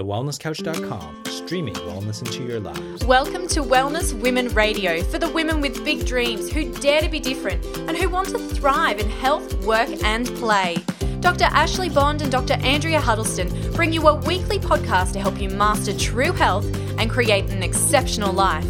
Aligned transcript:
TheWellnessCouch.com, 0.00 1.24
streaming 1.26 1.74
wellness 1.74 2.24
into 2.24 2.42
your 2.44 2.58
lives. 2.58 3.04
Welcome 3.04 3.46
to 3.48 3.60
Wellness 3.60 4.18
Women 4.18 4.48
Radio 4.48 5.02
for 5.02 5.18
the 5.18 5.28
women 5.28 5.60
with 5.60 5.84
big 5.84 6.06
dreams 6.06 6.50
who 6.50 6.72
dare 6.76 7.02
to 7.02 7.08
be 7.10 7.20
different 7.20 7.62
and 7.80 7.94
who 7.94 8.08
want 8.08 8.30
to 8.30 8.38
thrive 8.38 8.98
in 8.98 9.10
health, 9.10 9.62
work, 9.66 9.90
and 10.02 10.26
play. 10.36 10.78
Dr. 11.20 11.44
Ashley 11.44 11.90
Bond 11.90 12.22
and 12.22 12.32
Dr. 12.32 12.54
Andrea 12.54 12.98
Huddleston 12.98 13.74
bring 13.74 13.92
you 13.92 14.08
a 14.08 14.14
weekly 14.14 14.58
podcast 14.58 15.12
to 15.12 15.20
help 15.20 15.38
you 15.38 15.50
master 15.50 15.92
true 15.92 16.32
health 16.32 16.64
and 16.98 17.10
create 17.10 17.50
an 17.50 17.62
exceptional 17.62 18.32
life. 18.32 18.64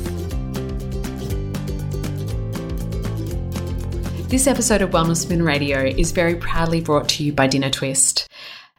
This 4.28 4.48
episode 4.48 4.82
of 4.82 4.90
Wellness 4.90 5.28
Women 5.28 5.44
Radio 5.44 5.84
is 5.84 6.10
very 6.10 6.34
proudly 6.34 6.80
brought 6.80 7.08
to 7.10 7.22
you 7.22 7.32
by 7.32 7.46
Dinner 7.46 7.70
Twist. 7.70 8.29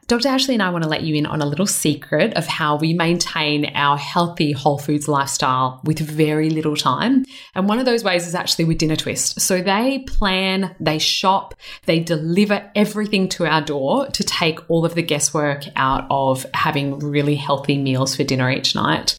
Dr. 0.08 0.28
Ashley 0.28 0.54
and 0.54 0.62
I 0.62 0.70
want 0.70 0.82
to 0.82 0.90
let 0.90 1.04
you 1.04 1.14
in 1.14 1.26
on 1.26 1.40
a 1.40 1.46
little 1.46 1.66
secret 1.66 2.34
of 2.34 2.46
how 2.46 2.76
we 2.76 2.92
maintain 2.92 3.66
our 3.74 3.96
healthy 3.96 4.52
whole 4.52 4.78
foods 4.78 5.06
lifestyle 5.06 5.80
with 5.84 6.00
very 6.00 6.50
little 6.50 6.76
time. 6.76 7.24
And 7.54 7.68
one 7.68 7.78
of 7.78 7.86
those 7.86 8.02
ways 8.02 8.26
is 8.26 8.34
actually 8.34 8.64
with 8.64 8.78
Dinner 8.78 8.96
Twist. 8.96 9.40
So 9.40 9.62
they 9.62 10.00
plan, 10.00 10.74
they 10.80 10.98
shop, 10.98 11.54
they 11.86 12.00
deliver 12.00 12.68
everything 12.74 13.28
to 13.30 13.46
our 13.46 13.62
door 13.62 14.08
to 14.08 14.24
take 14.24 14.68
all 14.68 14.84
of 14.84 14.96
the 14.96 15.02
guesswork 15.02 15.64
out 15.76 16.06
of 16.10 16.44
having 16.52 16.98
really 16.98 17.36
healthy 17.36 17.78
meals 17.78 18.16
for 18.16 18.24
dinner 18.24 18.50
each 18.50 18.74
night. 18.74 19.18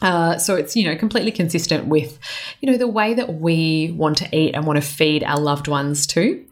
Uh, 0.00 0.38
so 0.38 0.54
it's 0.54 0.76
you 0.76 0.84
know 0.84 0.96
completely 0.96 1.32
consistent 1.32 1.86
with 1.86 2.18
you 2.60 2.70
know 2.70 2.78
the 2.78 2.88
way 2.88 3.14
that 3.14 3.34
we 3.34 3.92
want 3.96 4.16
to 4.18 4.36
eat 4.36 4.54
and 4.54 4.66
want 4.66 4.76
to 4.76 4.86
feed 4.86 5.24
our 5.24 5.38
loved 5.38 5.68
ones 5.68 6.06
too. 6.06 6.44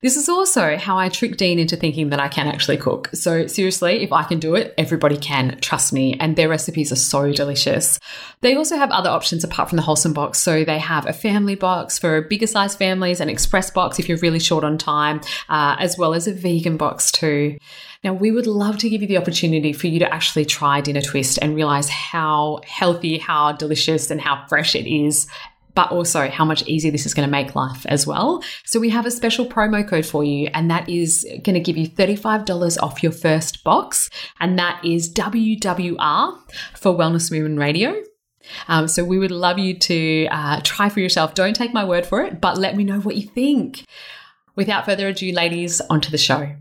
This 0.00 0.16
is 0.16 0.28
also 0.28 0.76
how 0.76 0.96
I 0.96 1.08
trick 1.08 1.36
Dean 1.36 1.58
into 1.58 1.74
thinking 1.74 2.10
that 2.10 2.20
I 2.20 2.28
can 2.28 2.46
actually 2.46 2.76
cook. 2.76 3.10
So, 3.14 3.48
seriously, 3.48 4.04
if 4.04 4.12
I 4.12 4.22
can 4.22 4.38
do 4.38 4.54
it, 4.54 4.72
everybody 4.78 5.16
can, 5.16 5.58
trust 5.60 5.92
me. 5.92 6.14
And 6.20 6.36
their 6.36 6.48
recipes 6.48 6.92
are 6.92 6.96
so 6.96 7.32
delicious. 7.32 7.98
They 8.40 8.54
also 8.54 8.76
have 8.76 8.92
other 8.92 9.10
options 9.10 9.42
apart 9.42 9.68
from 9.68 9.74
the 9.74 9.82
wholesome 9.82 10.12
box. 10.12 10.38
So, 10.38 10.62
they 10.62 10.78
have 10.78 11.06
a 11.06 11.12
family 11.12 11.56
box 11.56 11.98
for 11.98 12.22
bigger 12.22 12.46
size 12.46 12.76
families, 12.76 13.20
an 13.20 13.28
express 13.28 13.72
box 13.72 13.98
if 13.98 14.08
you're 14.08 14.18
really 14.18 14.38
short 14.38 14.62
on 14.62 14.78
time, 14.78 15.20
uh, 15.48 15.74
as 15.80 15.98
well 15.98 16.14
as 16.14 16.28
a 16.28 16.32
vegan 16.32 16.76
box 16.76 17.10
too. 17.10 17.58
Now, 18.04 18.12
we 18.12 18.30
would 18.30 18.46
love 18.46 18.78
to 18.78 18.88
give 18.88 19.02
you 19.02 19.08
the 19.08 19.18
opportunity 19.18 19.72
for 19.72 19.88
you 19.88 19.98
to 19.98 20.12
actually 20.12 20.44
try 20.44 20.80
Dinner 20.80 21.00
Twist 21.00 21.38
and 21.42 21.54
realize 21.54 21.88
how 21.88 22.60
healthy, 22.64 23.18
how 23.18 23.52
delicious, 23.52 24.10
and 24.10 24.20
how 24.20 24.46
fresh 24.48 24.74
it 24.74 24.86
is 24.86 25.26
but 25.78 25.92
also 25.92 26.28
how 26.28 26.44
much 26.44 26.66
easier 26.66 26.90
this 26.90 27.06
is 27.06 27.14
going 27.14 27.24
to 27.24 27.30
make 27.30 27.54
life 27.54 27.86
as 27.86 28.04
well. 28.04 28.42
So 28.64 28.80
we 28.80 28.90
have 28.90 29.06
a 29.06 29.12
special 29.12 29.46
promo 29.46 29.88
code 29.88 30.04
for 30.04 30.24
you, 30.24 30.48
and 30.52 30.68
that 30.72 30.88
is 30.88 31.24
going 31.44 31.54
to 31.54 31.60
give 31.60 31.76
you 31.76 31.88
$35 31.88 32.82
off 32.82 33.00
your 33.00 33.12
first 33.12 33.62
box. 33.62 34.10
And 34.40 34.58
that 34.58 34.84
is 34.84 35.08
WWR 35.14 36.36
for 36.74 36.98
Wellness 36.98 37.30
Women 37.30 37.58
Radio. 37.58 37.94
Um, 38.66 38.88
so 38.88 39.04
we 39.04 39.20
would 39.20 39.30
love 39.30 39.60
you 39.60 39.78
to 39.78 40.26
uh, 40.32 40.60
try 40.64 40.88
for 40.88 40.98
yourself. 40.98 41.34
Don't 41.34 41.54
take 41.54 41.72
my 41.72 41.84
word 41.84 42.06
for 42.06 42.22
it, 42.22 42.40
but 42.40 42.58
let 42.58 42.76
me 42.76 42.82
know 42.82 42.98
what 42.98 43.14
you 43.14 43.28
think. 43.28 43.84
Without 44.56 44.84
further 44.84 45.06
ado, 45.06 45.30
ladies, 45.30 45.80
onto 45.82 46.10
the 46.10 46.18
show. 46.18 46.56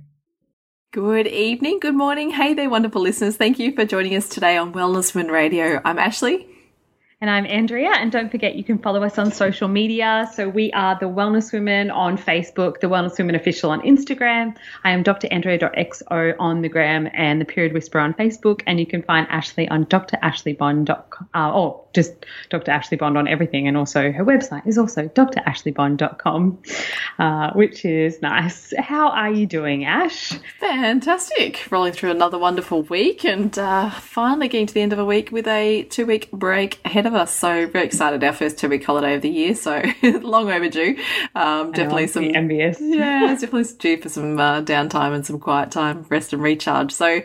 Good 0.94 1.28
evening, 1.28 1.80
good 1.81 1.96
morning. 1.96 2.30
Hey 2.30 2.53
there, 2.53 2.70
wonderful 2.70 3.02
listeners. 3.02 3.36
Thank 3.36 3.59
you 3.59 3.74
for 3.74 3.84
joining 3.84 4.16
us 4.16 4.30
today 4.30 4.56
on 4.56 4.72
Wellness 4.72 5.14
Women 5.14 5.30
Radio. 5.30 5.81
I'm 5.84 6.00
Ashley. 6.00 6.48
And 7.19 7.31
I'm 7.31 7.47
Andrea. 7.47 7.89
And 7.95 8.11
don't 8.11 8.29
forget, 8.29 8.53
you 8.53 8.63
can 8.63 8.78
follow 8.78 9.01
us 9.01 9.17
on 9.17 9.31
social 9.31 9.67
media. 9.67 10.29
So 10.35 10.47
we 10.47 10.72
are 10.73 11.00
the 11.00 11.07
Wellness 11.07 11.51
Women 11.51 11.89
on 11.89 12.16
Facebook, 12.16 12.79
the 12.79 12.85
Wellness 12.85 13.17
Women 13.17 13.33
Official 13.33 13.72
on 13.72 13.81
Instagram. 13.81 14.55
I 14.83 14.91
am 14.91 15.01
Dr. 15.01 15.27
Andrea.xo 15.31 16.35
on 16.38 16.61
the 16.61 16.69
gram 16.69 17.09
and 17.16 17.41
the 17.41 17.45
Period 17.45 17.73
Whisperer 17.73 18.01
on 18.01 18.13
Facebook. 18.13 18.61
And 18.67 18.79
you 18.79 18.85
can 18.85 19.01
find 19.01 19.25
Ashley 19.31 19.67
on 19.67 19.85
drashley.bond.com. 19.88 21.29
Uh, 21.33 21.51
or 21.51 21.83
just 21.95 22.13
Dr. 22.51 22.69
Ashley 22.69 22.97
Bond 22.97 23.17
on 23.17 23.27
everything. 23.27 23.67
And 23.67 23.75
also 23.75 24.11
her 24.11 24.23
website 24.23 24.67
is 24.67 24.77
also 24.77 25.07
drashleybond.com, 25.07 26.61
uh, 27.17 27.53
which 27.53 27.83
is 27.83 28.22
nice. 28.22 28.72
How 28.77 29.09
are 29.09 29.31
you 29.31 29.47
doing, 29.47 29.85
Ash? 29.85 30.33
Fantastic. 30.59 31.66
Rolling 31.72 31.94
through 31.94 32.11
another 32.11 32.38
wonderful 32.38 32.83
week 32.83 33.25
and 33.25 33.57
uh, 33.57 33.89
finally 33.89 34.47
getting 34.50 34.67
to 34.67 34.73
the 34.75 34.81
end 34.81 34.94
of 34.94 35.00
a 35.00 35.06
week 35.06 35.31
with 35.31 35.47
a 35.47 35.81
two 35.89 36.06
week 36.06 36.29
break 36.31 36.79
ahead 36.85 37.06
of 37.07 37.16
us. 37.16 37.34
So 37.34 37.68
very 37.68 37.85
excited. 37.85 38.23
Our 38.23 38.34
first 38.34 38.57
two 38.57 38.69
week 38.69 38.85
holiday 38.85 39.16
of 39.16 39.22
the 39.22 39.29
year. 39.29 39.56
So 39.56 39.81
long 40.03 40.51
overdue. 40.51 40.97
Um, 41.35 41.72
definitely 41.72 42.07
some 42.07 42.35
envious. 42.35 42.78
Yeah, 42.79 43.31
it's 43.31 43.41
definitely 43.41 43.73
due 43.79 44.01
for 44.01 44.09
some 44.09 44.40
uh, 44.40 44.62
downtime 44.62 45.13
and 45.16 45.25
some 45.25 45.40
quiet 45.40 45.72
time, 45.72 46.06
rest 46.09 46.34
and 46.34 46.41
recharge. 46.41 46.91
So 46.91 47.22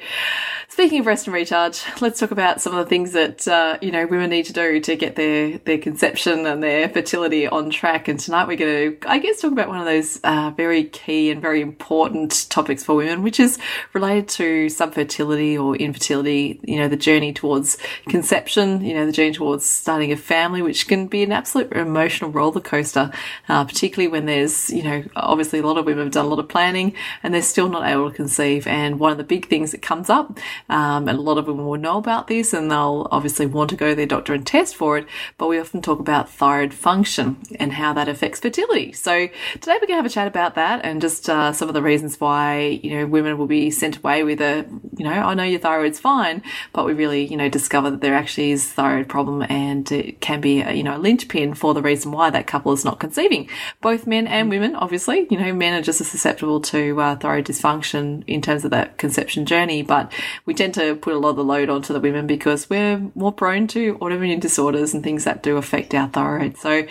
speaking 0.72 1.00
of 1.00 1.06
rest 1.06 1.26
and 1.26 1.34
recharge, 1.34 1.82
let's 2.00 2.18
talk 2.18 2.30
about 2.30 2.62
some 2.62 2.74
of 2.74 2.82
the 2.82 2.88
things 2.88 3.12
that, 3.12 3.46
uh, 3.46 3.76
you 3.82 3.90
know, 3.90 4.06
women 4.06 4.30
need 4.30 4.46
to 4.46 4.54
do 4.54 4.80
to 4.80 4.96
get 4.96 5.16
their 5.16 5.58
their 5.58 5.76
conception 5.76 6.46
and 6.46 6.62
their 6.62 6.88
fertility 6.88 7.46
on 7.46 7.68
track. 7.68 8.08
And 8.08 8.18
tonight 8.18 8.48
we're 8.48 8.56
going 8.56 8.98
to, 8.98 9.08
I 9.08 9.18
guess, 9.18 9.42
talk 9.42 9.52
about 9.52 9.68
one 9.68 9.78
of 9.78 9.84
those 9.84 10.18
uh, 10.24 10.50
very 10.56 10.84
key 10.84 11.30
and 11.30 11.42
very 11.42 11.60
important 11.60 12.46
topics 12.48 12.82
for 12.82 12.94
women, 12.94 13.22
which 13.22 13.38
is 13.38 13.58
related 13.92 14.28
to 14.30 14.66
subfertility 14.66 15.62
or 15.62 15.76
infertility. 15.76 16.58
You 16.64 16.78
know, 16.78 16.88
the 16.88 16.96
journey 16.96 17.34
towards 17.34 17.76
conception. 18.08 18.82
You 18.82 18.94
know, 18.94 19.04
the 19.04 19.12
journey 19.12 19.32
towards 19.32 19.66
starting 19.66 20.10
a 20.10 20.16
family, 20.16 20.62
which 20.62 20.88
can 20.88 21.06
be 21.06 21.22
an 21.22 21.32
absolute 21.32 21.70
emotional 21.72 22.30
roller 22.30 22.62
coaster, 22.62 23.12
uh, 23.50 23.64
particularly 23.64 24.08
when 24.08 24.24
there's, 24.24 24.70
you 24.70 24.82
know, 24.82 25.04
obviously 25.16 25.58
a 25.58 25.66
lot 25.66 25.76
of 25.76 25.84
women 25.84 26.04
have 26.04 26.14
done 26.14 26.24
a 26.24 26.28
lot 26.28 26.38
of 26.38 26.48
planning 26.48 26.94
and 27.22 27.34
they're 27.34 27.42
still 27.42 27.68
not 27.68 27.86
able 27.86 28.10
to 28.10 28.16
conceive. 28.16 28.66
And 28.66 28.98
one 28.98 29.12
of 29.12 29.18
the 29.18 29.24
big 29.24 29.48
things 29.48 29.72
that 29.72 29.82
comes 29.82 30.08
up, 30.08 30.38
um, 30.68 31.08
and 31.08 31.18
a 31.18 31.22
lot 31.22 31.38
of 31.38 31.46
women 31.46 31.66
will 31.66 31.78
know 31.78 31.98
about 31.98 32.28
this, 32.28 32.52
and 32.52 32.70
they'll 32.70 33.08
obviously 33.10 33.46
want 33.46 33.70
to 33.70 33.76
go 33.76 33.90
to 33.90 33.94
their 33.94 34.06
doctor 34.06 34.34
and 34.34 34.46
test 34.46 34.76
for 34.76 34.98
it, 34.98 35.06
but 35.38 35.48
we 35.48 35.58
often 35.58 35.82
talk 35.82 35.98
about 35.98 36.28
thyroid 36.28 36.74
function 36.74 37.36
and 37.58 37.72
how 37.72 37.92
that 37.92 38.08
affects 38.08 38.40
fertility. 38.40 38.92
So 38.92 39.28
today 39.54 39.78
we're 39.80 39.86
going 39.86 39.88
to 39.88 39.96
have 39.96 40.06
a 40.06 40.10
chat 40.10 40.26
about 40.26 40.54
that 40.54 40.84
and 40.84 41.00
just 41.00 41.28
uh, 41.28 41.52
some 41.52 41.68
of 41.68 41.74
the 41.74 41.82
reasons 41.82 42.20
why, 42.20 42.80
you 42.82 42.90
know, 42.90 43.06
women 43.06 43.38
will 43.38 43.46
be 43.46 43.70
sent 43.70 43.98
away 43.98 44.24
with 44.24 44.40
a, 44.40 44.66
you 44.96 45.04
know, 45.04 45.10
I 45.10 45.34
know 45.34 45.44
your 45.44 45.60
thyroid's 45.60 46.00
fine, 46.00 46.42
but 46.72 46.84
we 46.84 46.92
really, 46.92 47.26
you 47.26 47.36
know, 47.36 47.48
discover 47.48 47.90
that 47.90 48.00
there 48.00 48.14
actually 48.14 48.52
is 48.52 48.70
thyroid 48.70 49.08
problem 49.08 49.42
and 49.48 49.90
it 49.90 50.20
can 50.20 50.40
be, 50.40 50.60
a, 50.62 50.72
you 50.72 50.82
know, 50.82 50.96
a 50.96 50.98
linchpin 50.98 51.54
for 51.54 51.74
the 51.74 51.82
reason 51.82 52.12
why 52.12 52.30
that 52.30 52.46
couple 52.46 52.72
is 52.72 52.84
not 52.84 53.00
conceiving. 53.00 53.48
Both 53.80 54.06
men 54.06 54.26
and 54.26 54.50
women, 54.50 54.74
obviously, 54.74 55.26
you 55.30 55.38
know, 55.38 55.52
men 55.52 55.74
are 55.74 55.82
just 55.82 56.00
as 56.00 56.08
susceptible 56.08 56.60
to 56.60 57.00
uh, 57.00 57.16
thyroid 57.16 57.46
dysfunction 57.46 58.24
in 58.26 58.42
terms 58.42 58.64
of 58.64 58.70
that 58.70 58.98
conception 58.98 59.46
journey, 59.46 59.82
but 59.82 60.12
we 60.46 60.51
tend 60.54 60.74
to 60.74 60.96
put 60.96 61.14
a 61.14 61.18
lot 61.18 61.30
of 61.30 61.36
the 61.36 61.44
load 61.44 61.68
onto 61.68 61.92
the 61.92 62.00
women 62.00 62.26
because 62.26 62.68
we're 62.68 62.98
more 63.14 63.32
prone 63.32 63.66
to 63.68 63.96
autoimmune 63.98 64.40
disorders 64.40 64.94
and 64.94 65.02
things 65.02 65.24
that 65.24 65.42
do 65.42 65.56
affect 65.56 65.94
our 65.94 66.08
thyroid. 66.08 66.56
So, 66.56 66.86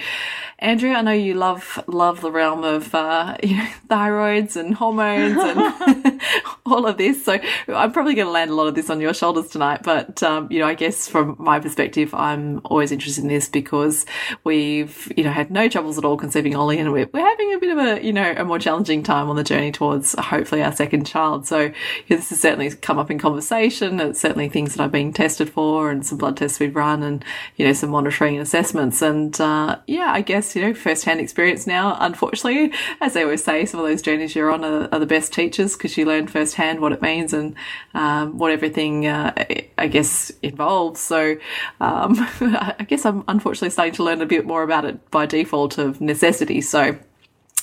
Andrea, 0.60 0.94
I 0.94 1.02
know 1.02 1.12
you 1.12 1.34
love 1.34 1.84
love 1.88 2.22
the 2.22 2.32
realm 2.32 2.64
of 2.64 2.94
uh, 2.94 3.36
you 3.44 3.58
know, 3.58 3.68
thyroids 3.90 4.56
and 4.56 4.76
hormones 4.76 5.38
and 5.38 6.22
all 6.68 6.86
of 6.86 6.98
this. 6.98 7.26
So 7.26 7.40
I'm 7.68 7.92
probably 7.92 8.14
going 8.14 8.28
to 8.28 8.32
land 8.32 8.52
a 8.52 8.54
lot 8.54 8.68
of 8.68 8.76
this 8.76 8.90
on 8.90 9.02
your 9.02 9.14
shoulders 9.14 9.50
tonight. 9.50 9.82
But 9.84 10.22
um, 10.22 10.48
you 10.52 10.60
know, 10.60 10.68
I 10.68 10.76
guess 10.76 11.08
from 11.08 11.36
my 11.40 11.60
perspective, 11.60 12.14
I'm 12.14 12.62
always 12.66 12.92
interested 12.92 13.24
in 13.24 13.28
this 13.28 13.50
because 13.50 14.06
we've 14.44 15.12
you 15.18 15.24
know 15.24 15.32
had 15.32 15.50
no 15.50 15.68
troubles 15.68 15.98
at 15.98 16.06
all 16.06 16.16
conceiving 16.16 16.56
Ollie, 16.56 16.78
and 16.78 16.92
we're, 16.92 17.10
we're 17.12 17.26
having 17.26 17.54
a 17.54 17.58
bit 17.58 17.72
of 17.72 17.78
a 17.80 18.06
you 18.06 18.14
know 18.14 18.34
a 18.38 18.46
more 18.46 18.60
challenging 18.60 19.02
time 19.02 19.30
on 19.30 19.36
the 19.36 19.44
journey 19.44 19.72
towards 19.72 20.14
hopefully 20.14 20.62
our 20.62 20.72
second 20.72 21.06
child. 21.06 21.48
So 21.48 21.60
yeah, 22.08 22.18
this 22.18 22.30
has 22.30 22.40
certainly 22.40 22.70
come 22.70 23.00
up 23.00 23.10
in 23.10 23.18
conversation. 23.18 23.51
It's 23.52 24.22
certainly 24.22 24.50
things 24.50 24.76
that 24.76 24.84
I've 24.84 24.92
been 24.92 25.14
tested 25.14 25.50
for, 25.50 25.92
and 25.92 26.06
some 26.06 26.18
blood 26.18 26.38
tests 26.38 26.60
we've 26.60 26.76
run, 26.76 27.04
and 27.04 27.24
you 27.56 27.66
know 27.66 27.74
some 27.74 27.90
monitoring 27.90 28.36
and 28.36 28.44
assessments. 28.44 29.02
And 29.02 29.40
uh, 29.40 29.80
yeah, 29.88 30.12
I 30.12 30.22
guess 30.22 30.56
you 30.56 30.62
know 30.62 30.74
first-hand 30.74 31.20
experience 31.20 31.68
now. 31.68 31.98
Unfortunately, 32.00 32.72
as 33.02 33.14
they 33.14 33.24
always 33.24 33.44
say, 33.44 33.66
some 33.66 33.80
of 33.80 33.86
those 33.86 34.02
journeys 34.02 34.36
you're 34.36 34.52
on 34.52 34.64
are, 34.64 34.88
are 34.92 35.00
the 35.00 35.06
best 35.06 35.34
teachers 35.34 35.74
because 35.74 35.98
you 35.98 36.06
learn 36.06 36.28
firsthand 36.28 36.80
what 36.80 36.92
it 36.92 37.02
means 37.02 37.34
and 37.34 37.56
um, 37.94 38.38
what 38.38 38.52
everything 38.52 39.08
uh, 39.08 39.34
I 39.78 39.88
guess 39.88 40.32
involves. 40.42 41.00
So 41.00 41.38
um, 41.80 42.16
I 42.42 42.86
guess 42.88 43.06
I'm 43.06 43.24
unfortunately 43.28 43.72
starting 43.72 43.96
to 43.96 44.04
learn 44.04 44.22
a 44.22 44.26
bit 44.26 44.46
more 44.46 44.64
about 44.64 44.86
it 44.86 45.12
by 45.12 45.26
default 45.26 45.78
of 45.78 46.02
necessity. 46.02 46.62
So 46.62 46.98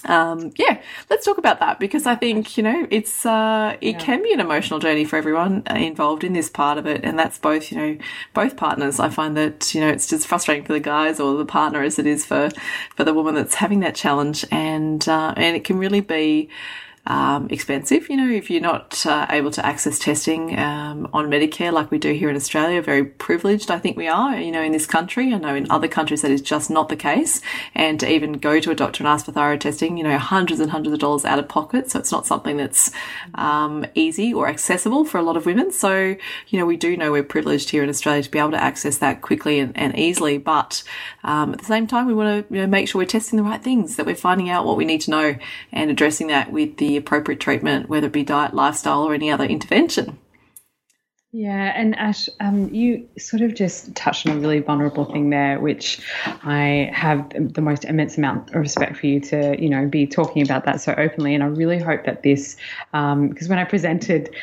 um, 0.05 0.53
yeah, 0.57 0.81
let's 1.11 1.25
talk 1.25 1.39
about 1.39 1.61
that 1.61 1.81
because 1.81 2.07
I 2.07 2.15
think 2.15 2.57
you 2.57 2.63
know 2.63 2.87
it's 2.91 3.27
uh, 3.27 3.77
it 3.81 3.93
yeah. 3.93 3.99
can 3.99 4.23
be 4.23 4.33
an 4.33 4.41
emotional 4.41 4.79
journey 4.79 5.05
for 5.05 5.17
everyone 5.17 5.63
involved 5.69 6.25
in 6.25 6.33
this 6.33 6.49
part 6.49 6.79
of 6.79 6.87
it, 6.87 7.05
and 7.05 7.19
that's 7.19 7.39
both 7.39 7.71
you 7.73 7.79
know 7.79 7.99
both 8.35 8.57
partners. 8.57 9.01
I 9.01 9.09
find 9.09 9.37
that 9.37 9.75
you 9.75 9.81
know 9.81 9.89
it's 9.89 10.07
just 10.07 10.27
frustrating 10.27 10.65
for 10.65 10.73
the 10.73 10.81
guys 10.81 11.21
or 11.21 11.37
the 11.37 11.45
partner 11.45 11.83
as 11.83 11.99
it 11.99 12.07
is 12.07 12.25
for 12.25 12.51
for 12.95 13.05
the 13.05 13.15
woman 13.15 13.35
that's 13.35 13.55
having 13.55 13.81
that 13.81 13.95
challenge, 13.95 14.45
and 14.51 15.07
uh, 15.09 15.35
and 15.37 15.57
it 15.57 15.65
can 15.65 15.79
really 15.79 16.01
be 16.01 16.49
um, 17.09 17.49
expensive. 17.51 18.09
You 18.09 18.17
know, 18.17 18.29
if 18.29 18.51
you're 18.51 18.61
not 18.61 19.05
uh, 19.07 19.27
able 19.31 19.51
to 19.51 19.65
access 19.67 19.99
testing 19.99 20.57
um, 20.59 21.09
on 21.13 21.29
Medicare 21.29 21.73
like 21.73 21.91
we 21.91 21.99
do 21.99 22.13
here 22.13 22.31
in 22.31 22.37
Australia, 22.37 22.81
very 22.83 23.05
privileged 23.05 23.71
I 23.71 23.79
think 23.79 23.97
we 23.97 24.09
are, 24.09 24.39
you 24.39 24.53
know, 24.53 24.63
in 24.63 24.73
this 24.73 24.87
country. 24.87 25.33
I 25.33 25.39
know 25.39 25.55
in 25.55 25.71
other 25.71 25.89
countries 25.89 26.23
that 26.23 26.31
is 26.31 26.43
just 26.43 26.71
not 26.71 26.91
the 26.91 26.97
case. 26.97 27.41
And 27.75 27.99
to 28.01 28.11
even 28.11 28.35
go 28.35 28.61
to 28.61 28.71
a 28.71 28.75
doctor 28.75 29.03
and 29.03 29.09
ask 29.09 29.25
for 29.25 29.33
thyroid 29.33 29.63
testing, 29.63 29.97
you 29.97 30.05
know, 30.05 30.19
hundreds 30.19 30.61
and 30.61 30.71
hundreds 30.71 30.93
of 30.93 31.01
dollars 31.01 31.25
out 31.25 31.39
of 31.39 31.49
pocket. 31.49 31.91
So 31.91 31.99
it's 31.99 32.13
not 32.13 32.27
something 32.27 32.59
that's 32.59 32.91
um, 33.35 33.87
easy 33.95 34.35
or 34.35 34.49
accessible 34.49 35.05
for 35.05 35.19
a 35.19 35.23
lot 35.23 35.37
of 35.37 35.47
women. 35.47 35.73
So, 35.73 36.17
you 36.49 36.59
know, 36.59 36.67
we 36.67 36.77
do 36.77 36.97
know 36.97 37.11
we're 37.11 37.23
privileged 37.23 37.71
here 37.71 37.83
in 37.83 37.89
Australia 37.89 38.23
to 38.23 38.31
be 38.31 38.39
able 38.39 38.51
to 38.51 38.63
access 38.63 38.99
that 38.99 39.23
quickly 39.23 39.59
and, 39.59 39.77
and 39.77 39.99
easily. 39.99 40.37
But 40.37 40.83
um, 41.25 41.55
at 41.55 41.59
the 41.59 41.65
same 41.65 41.87
time, 41.87 42.07
we 42.07 42.15
want 42.15 42.49
to 42.49 42.55
you 42.55 42.61
know, 42.61 42.67
make 42.67 42.89
sure 42.89 43.01
we're 43.01 43.07
testing 43.07 43.39
the 43.39 43.43
right 43.43 43.63
things, 43.63 43.97
that 43.97 44.05
we're 44.05 44.15
finding 44.15 44.51
out 44.51 44.67
what 44.67 44.77
we 44.77 44.85
need 44.85 45.01
to 45.03 45.11
know 45.11 45.37
and 45.73 45.91
addressing 45.91 46.27
that 46.27 46.53
with 46.53 46.77
the 46.77 46.98
appropriate 46.99 47.41
treatment, 47.41 47.89
whether 47.89 48.09
it 48.09 48.13
be 48.13 48.25
diet, 48.25 48.53
lifestyle, 48.53 49.05
or 49.05 49.15
any 49.15 49.31
other 49.31 49.45
intervention. 49.45 50.19
Yeah, 51.31 51.73
and 51.77 51.95
Ash, 51.99 52.31
um, 52.41 52.73
you 52.73 53.07
sort 53.19 53.43
of 53.43 53.55
just 53.55 53.95
touched 53.95 54.27
on 54.27 54.39
a 54.39 54.41
really 54.41 54.61
vulnerable 54.61 55.05
thing 55.05 55.29
there, 55.29 55.61
which 55.61 56.01
I 56.25 56.91
have 56.95 57.29
the 57.53 57.61
most 57.61 57.85
immense 57.85 58.17
amount 58.17 58.49
of 58.49 58.57
respect 58.57 58.97
for 58.97 59.07
you 59.07 59.21
to, 59.21 59.55
you 59.61 59.69
know, 59.69 59.87
be 59.87 60.07
talking 60.07 60.43
about 60.43 60.65
that 60.65 60.81
so 60.81 60.95
openly. 60.97 61.35
And 61.35 61.45
I 61.45 61.49
really 61.49 61.79
hope 61.79 62.07
that 62.07 62.23
this, 62.23 62.57
because 62.93 63.13
um, 63.13 63.49
when 63.49 63.59
I 63.59 63.65
presented 63.65 64.35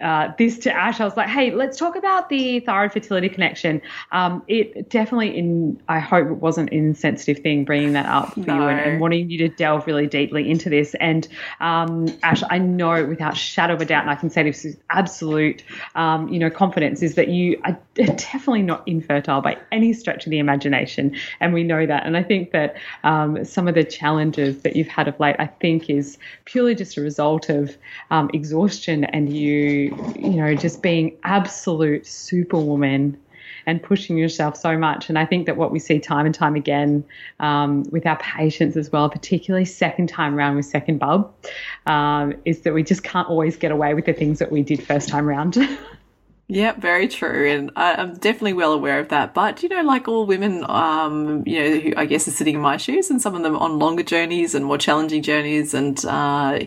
uh, 0.00 0.32
this 0.38 0.58
to 0.60 0.72
Ash, 0.72 1.00
I 1.00 1.04
was 1.04 1.16
like, 1.16 1.28
hey, 1.28 1.50
let's 1.50 1.78
talk 1.78 1.96
about 1.96 2.28
the 2.28 2.60
thyroid 2.60 2.92
fertility 2.92 3.28
connection. 3.28 3.82
Um, 4.12 4.42
it 4.48 4.88
definitely, 4.90 5.36
in 5.36 5.80
I 5.88 5.98
hope 5.98 6.28
it 6.28 6.34
wasn't 6.34 6.70
an 6.70 6.78
insensitive 6.78 7.42
thing 7.42 7.64
bringing 7.64 7.92
that 7.92 8.06
up 8.06 8.34
for 8.34 8.40
no. 8.40 8.54
you 8.54 8.62
and, 8.62 8.80
and, 8.80 9.00
wanting 9.00 9.30
you 9.30 9.38
to 9.38 9.48
delve 9.48 9.86
really 9.86 10.06
deeply 10.06 10.50
into 10.50 10.70
this. 10.70 10.94
And 11.00 11.28
um, 11.60 12.06
Ash, 12.22 12.42
I 12.48 12.58
know 12.58 13.04
without 13.04 13.36
shadow 13.36 13.74
of 13.74 13.80
a 13.80 13.84
doubt, 13.84 14.02
and 14.02 14.10
I 14.10 14.14
can 14.14 14.30
say 14.30 14.42
this 14.42 14.64
with 14.64 14.80
absolute, 14.90 15.62
um, 15.94 16.28
you 16.28 16.38
know, 16.38 16.50
confidence, 16.50 17.02
is 17.02 17.14
that 17.16 17.28
you 17.28 17.60
are 17.64 17.78
definitely 17.94 18.62
not 18.62 18.86
infertile 18.86 19.40
by 19.40 19.58
any 19.70 19.92
stretch 19.92 20.26
of 20.26 20.30
the 20.30 20.38
imagination, 20.38 21.16
and 21.40 21.52
we 21.52 21.62
know 21.62 21.86
that. 21.86 22.06
And 22.06 22.16
I 22.16 22.22
think 22.22 22.52
that 22.52 22.76
um, 23.02 23.44
some 23.44 23.68
of 23.68 23.74
the 23.74 23.84
challenges 23.84 24.62
that 24.62 24.76
you've 24.76 24.88
had 24.88 25.08
of 25.08 25.18
late, 25.20 25.36
I 25.38 25.46
think, 25.46 25.90
is 25.90 26.18
purely 26.44 26.74
just 26.74 26.96
a 26.96 27.00
result 27.00 27.48
of 27.48 27.76
um, 28.10 28.30
exhaustion 28.32 29.04
and 29.04 29.34
you 29.34 29.73
you 29.74 30.30
know, 30.30 30.54
just 30.54 30.82
being 30.82 31.16
absolute 31.24 32.06
superwoman 32.06 33.18
and 33.66 33.82
pushing 33.82 34.16
yourself 34.16 34.56
so 34.56 34.76
much. 34.76 35.08
And 35.08 35.18
I 35.18 35.24
think 35.24 35.46
that 35.46 35.56
what 35.56 35.70
we 35.70 35.78
see 35.78 35.98
time 35.98 36.26
and 36.26 36.34
time 36.34 36.54
again 36.54 37.04
um, 37.40 37.84
with 37.90 38.06
our 38.06 38.18
patients 38.18 38.76
as 38.76 38.92
well, 38.92 39.08
particularly 39.08 39.64
second 39.64 40.08
time 40.08 40.34
around 40.34 40.56
with 40.56 40.66
second 40.66 40.98
bub, 40.98 41.32
um, 41.86 42.34
is 42.44 42.60
that 42.60 42.74
we 42.74 42.82
just 42.82 43.02
can't 43.04 43.28
always 43.28 43.56
get 43.56 43.72
away 43.72 43.94
with 43.94 44.06
the 44.06 44.12
things 44.12 44.38
that 44.38 44.52
we 44.52 44.62
did 44.62 44.82
first 44.82 45.08
time 45.08 45.26
round. 45.26 45.56
Yeah, 46.46 46.72
very 46.72 47.08
true, 47.08 47.48
and 47.48 47.70
I, 47.74 47.98
am 47.98 48.16
definitely 48.16 48.52
well 48.52 48.74
aware 48.74 48.98
of 48.98 49.08
that. 49.08 49.32
But 49.32 49.62
you 49.62 49.70
know, 49.70 49.80
like 49.80 50.08
all 50.08 50.26
women, 50.26 50.62
um, 50.68 51.42
you 51.46 51.58
know, 51.58 51.80
who 51.80 51.92
I 51.96 52.04
guess 52.04 52.28
are 52.28 52.32
sitting 52.32 52.56
in 52.56 52.60
my 52.60 52.76
shoes, 52.76 53.08
and 53.08 53.20
some 53.20 53.34
of 53.34 53.42
them 53.42 53.56
on 53.56 53.78
longer 53.78 54.02
journeys 54.02 54.54
and 54.54 54.62
more 54.62 54.76
challenging 54.76 55.22
journeys, 55.22 55.72
and 55.72 56.04
uh, 56.04 56.58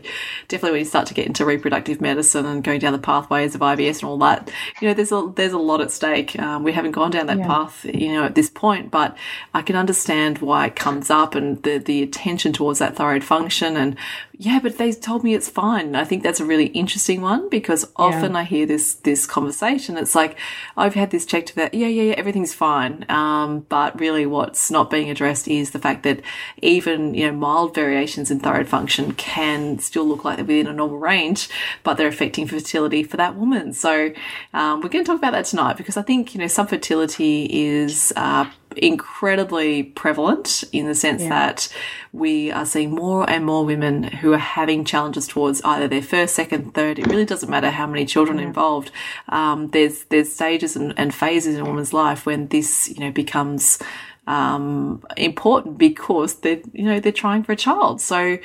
definitely 0.48 0.72
when 0.72 0.80
you 0.80 0.86
start 0.86 1.06
to 1.08 1.14
get 1.14 1.28
into 1.28 1.46
reproductive 1.46 2.02
medicine 2.02 2.48
and 2.48 2.64
going 2.64 2.80
down 2.80 2.92
the 2.92 2.98
pathways 2.98 3.54
of 3.54 3.62
IVF 3.62 4.02
and 4.02 4.04
all 4.06 4.18
that, 4.18 4.52
you 4.82 4.88
know, 4.88 4.96
there's 4.96 5.12
a 5.12 5.32
there's 5.36 5.54
a 5.54 5.60
lot 5.60 5.80
at 5.80 5.92
stake. 5.92 6.40
Um, 6.40 6.64
we 6.64 6.72
haven't 6.72 6.94
gone 6.94 7.12
down 7.12 7.28
that 7.28 7.38
yeah. 7.38 7.46
path, 7.46 7.86
you 7.86 8.14
know, 8.14 8.24
at 8.24 8.34
this 8.34 8.50
point, 8.50 8.90
but 8.90 9.16
I 9.54 9.62
can 9.62 9.76
understand 9.76 10.40
why 10.40 10.66
it 10.66 10.76
comes 10.76 11.12
up 11.12 11.36
and 11.36 11.62
the 11.62 11.78
the 11.78 12.02
attention 12.02 12.52
towards 12.52 12.80
that 12.80 12.96
thyroid 12.96 13.24
function 13.24 13.78
and 13.78 13.96
yeah, 14.40 14.60
but 14.62 14.78
they 14.78 14.92
told 14.92 15.24
me 15.24 15.34
it's 15.34 15.50
fine. 15.50 15.96
I 15.96 16.04
think 16.04 16.22
that's 16.22 16.40
a 16.40 16.46
really 16.46 16.68
interesting 16.68 17.22
one 17.22 17.50
because 17.50 17.90
often 17.96 18.34
yeah. 18.34 18.40
I 18.40 18.44
hear 18.44 18.68
this 18.68 18.94
this 18.94 19.26
conversation. 19.26 19.98
It's 19.98 20.14
like 20.14 20.38
I've 20.76 20.94
had 20.94 21.10
this 21.10 21.26
checked 21.26 21.56
that 21.56 21.74
yeah, 21.74 21.88
yeah, 21.88 22.04
yeah, 22.04 22.14
everything's 22.14 22.54
fine. 22.54 23.04
Um, 23.10 23.62
but 23.62 24.00
really, 24.00 24.28
what's 24.28 24.70
not 24.70 24.92
being 24.92 25.10
addressed 25.10 25.48
is 25.48 25.72
the 25.72 25.80
fact 25.80 26.04
that 26.04 26.22
even 26.62 27.16
you 27.16 27.26
know 27.26 27.36
mild 27.36 27.74
variations 27.74 28.30
in 28.30 28.40
thyroid 28.40 28.68
function 28.68 29.14
can 29.14 29.80
still 29.80 30.06
look 30.06 30.24
like 30.24 30.36
they're 30.36 30.46
within 30.46 30.68
a 30.68 30.74
normal 30.74 31.00
range, 31.00 31.50
but 31.82 31.98
they're 31.98 32.08
affecting 32.08 32.46
fertility 32.46 33.02
for 33.02 33.18
that 33.18 33.36
woman. 33.36 33.74
So 33.74 34.14
um, 34.54 34.82
we're 34.82 34.90
going 34.90 35.04
to 35.04 35.12
talk 35.12 35.18
about 35.18 35.32
that 35.32 35.46
tonight 35.46 35.78
because 35.78 35.98
I 35.98 36.04
think 36.04 36.36
you 36.36 36.40
know 36.40 36.46
subfertility 36.46 37.48
is. 37.50 38.14
Uh, 38.16 38.52
incredibly 38.78 39.84
prevalent 39.84 40.64
in 40.72 40.88
the 40.88 40.96
sense 40.96 41.22
yeah. 41.22 41.30
that 41.30 41.74
we 42.14 42.52
are 42.52 42.66
seeing 42.66 42.92
more 42.92 43.30
and 43.30 43.46
more 43.46 43.66
women 43.66 44.04
who 44.04 44.34
are 44.34 44.38
having 44.38 44.86
challenges 44.86 45.28
towards 45.28 45.62
either 45.64 45.88
their 45.88 46.02
first, 46.02 46.36
second, 46.36 46.74
third. 46.74 47.00
It 47.00 47.08
really 47.08 47.26
doesn't 47.26 47.50
matter 47.50 47.70
how 47.70 47.88
many 47.88 48.06
children 48.06 48.40
yeah. 48.40 48.46
involved. 48.46 48.92
Um, 49.30 49.70
there's 49.70 50.06
there's 50.06 50.32
stages 50.34 50.76
and, 50.76 50.94
and 50.98 51.14
phases 51.14 51.56
in 51.56 51.62
a 51.62 51.66
woman's 51.66 51.94
life 51.94 52.26
when 52.26 52.48
this 52.48 52.90
you 52.90 53.00
know 53.00 53.12
becomes 53.12 53.80
um, 54.28 55.02
important 55.16 55.78
because 55.78 56.36
they're 56.36 56.62
you 56.74 56.84
know 56.84 57.00
they're 57.00 57.12
trying 57.12 57.44
for 57.44 57.54
a 57.54 57.56
child. 57.56 58.02
So 58.02 58.38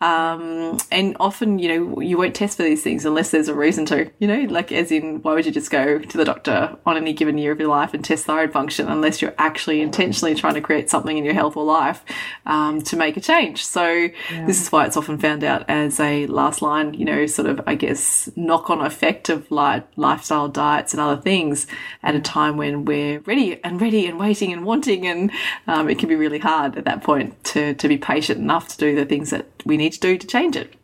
um, 0.00 0.78
and 0.92 1.16
often 1.18 1.58
you 1.58 1.68
know 1.68 2.00
you 2.00 2.18
won't 2.18 2.34
test 2.34 2.58
for 2.58 2.62
these 2.62 2.82
things 2.82 3.04
unless 3.04 3.30
there's 3.30 3.48
a 3.48 3.54
reason 3.54 3.86
to. 3.86 4.10
You 4.18 4.28
know, 4.28 4.40
like 4.50 4.70
as 4.70 4.92
in 4.92 5.22
why 5.22 5.34
would 5.34 5.46
you 5.46 5.52
just 5.52 5.70
go 5.70 5.98
to 5.98 6.16
the 6.18 6.24
doctor 6.24 6.76
on 6.84 6.96
any 6.96 7.12
given 7.12 7.38
year 7.38 7.52
of 7.52 7.58
your 7.58 7.70
life 7.70 7.94
and 7.94 8.04
test 8.04 8.26
thyroid 8.26 8.52
function 8.52 8.88
unless 8.88 9.22
you're 9.22 9.34
actually 9.38 9.80
intentionally 9.80 10.34
trying 10.34 10.54
to 10.54 10.60
create 10.60 10.90
something 10.90 11.16
in 11.16 11.24
your 11.24 11.34
health 11.34 11.56
or 11.56 11.64
life 11.64 12.04
um, 12.46 12.82
to 12.82 12.96
make 12.96 13.16
a 13.16 13.20
change. 13.20 13.64
So 13.64 13.86
yeah. 13.86 14.46
this 14.46 14.60
is 14.60 14.70
why 14.70 14.84
it's 14.84 14.96
often 14.96 15.18
found 15.18 15.42
out 15.42 15.64
as 15.68 15.98
a 15.98 16.26
last 16.26 16.60
line. 16.60 16.92
You 16.94 17.06
know, 17.06 17.26
sort 17.26 17.48
of 17.48 17.62
I 17.66 17.76
guess 17.76 18.28
knock 18.36 18.68
on 18.68 18.80
effect 18.82 19.30
of 19.30 19.50
like 19.50 19.86
lifestyle 19.96 20.48
diets 20.48 20.92
and 20.92 21.00
other 21.00 21.20
things 21.20 21.66
at 22.02 22.14
a 22.14 22.20
time 22.20 22.58
when 22.58 22.84
we're 22.84 23.20
ready 23.20 23.62
and 23.64 23.80
ready 23.80 24.06
and 24.06 24.18
waiting 24.18 24.52
and 24.52 24.66
wanting 24.66 25.06
and 25.06 25.29
um, 25.66 25.88
it 25.88 25.98
can 25.98 26.08
be 26.08 26.16
really 26.16 26.38
hard 26.38 26.76
at 26.76 26.84
that 26.84 27.02
point 27.02 27.42
to, 27.44 27.74
to 27.74 27.88
be 27.88 27.98
patient 27.98 28.38
enough 28.40 28.68
to 28.68 28.76
do 28.78 28.94
the 28.94 29.04
things 29.04 29.30
that 29.30 29.46
we 29.64 29.76
need 29.76 29.92
to 29.92 30.00
do 30.00 30.16
to 30.18 30.26
change 30.26 30.56
it. 30.56 30.74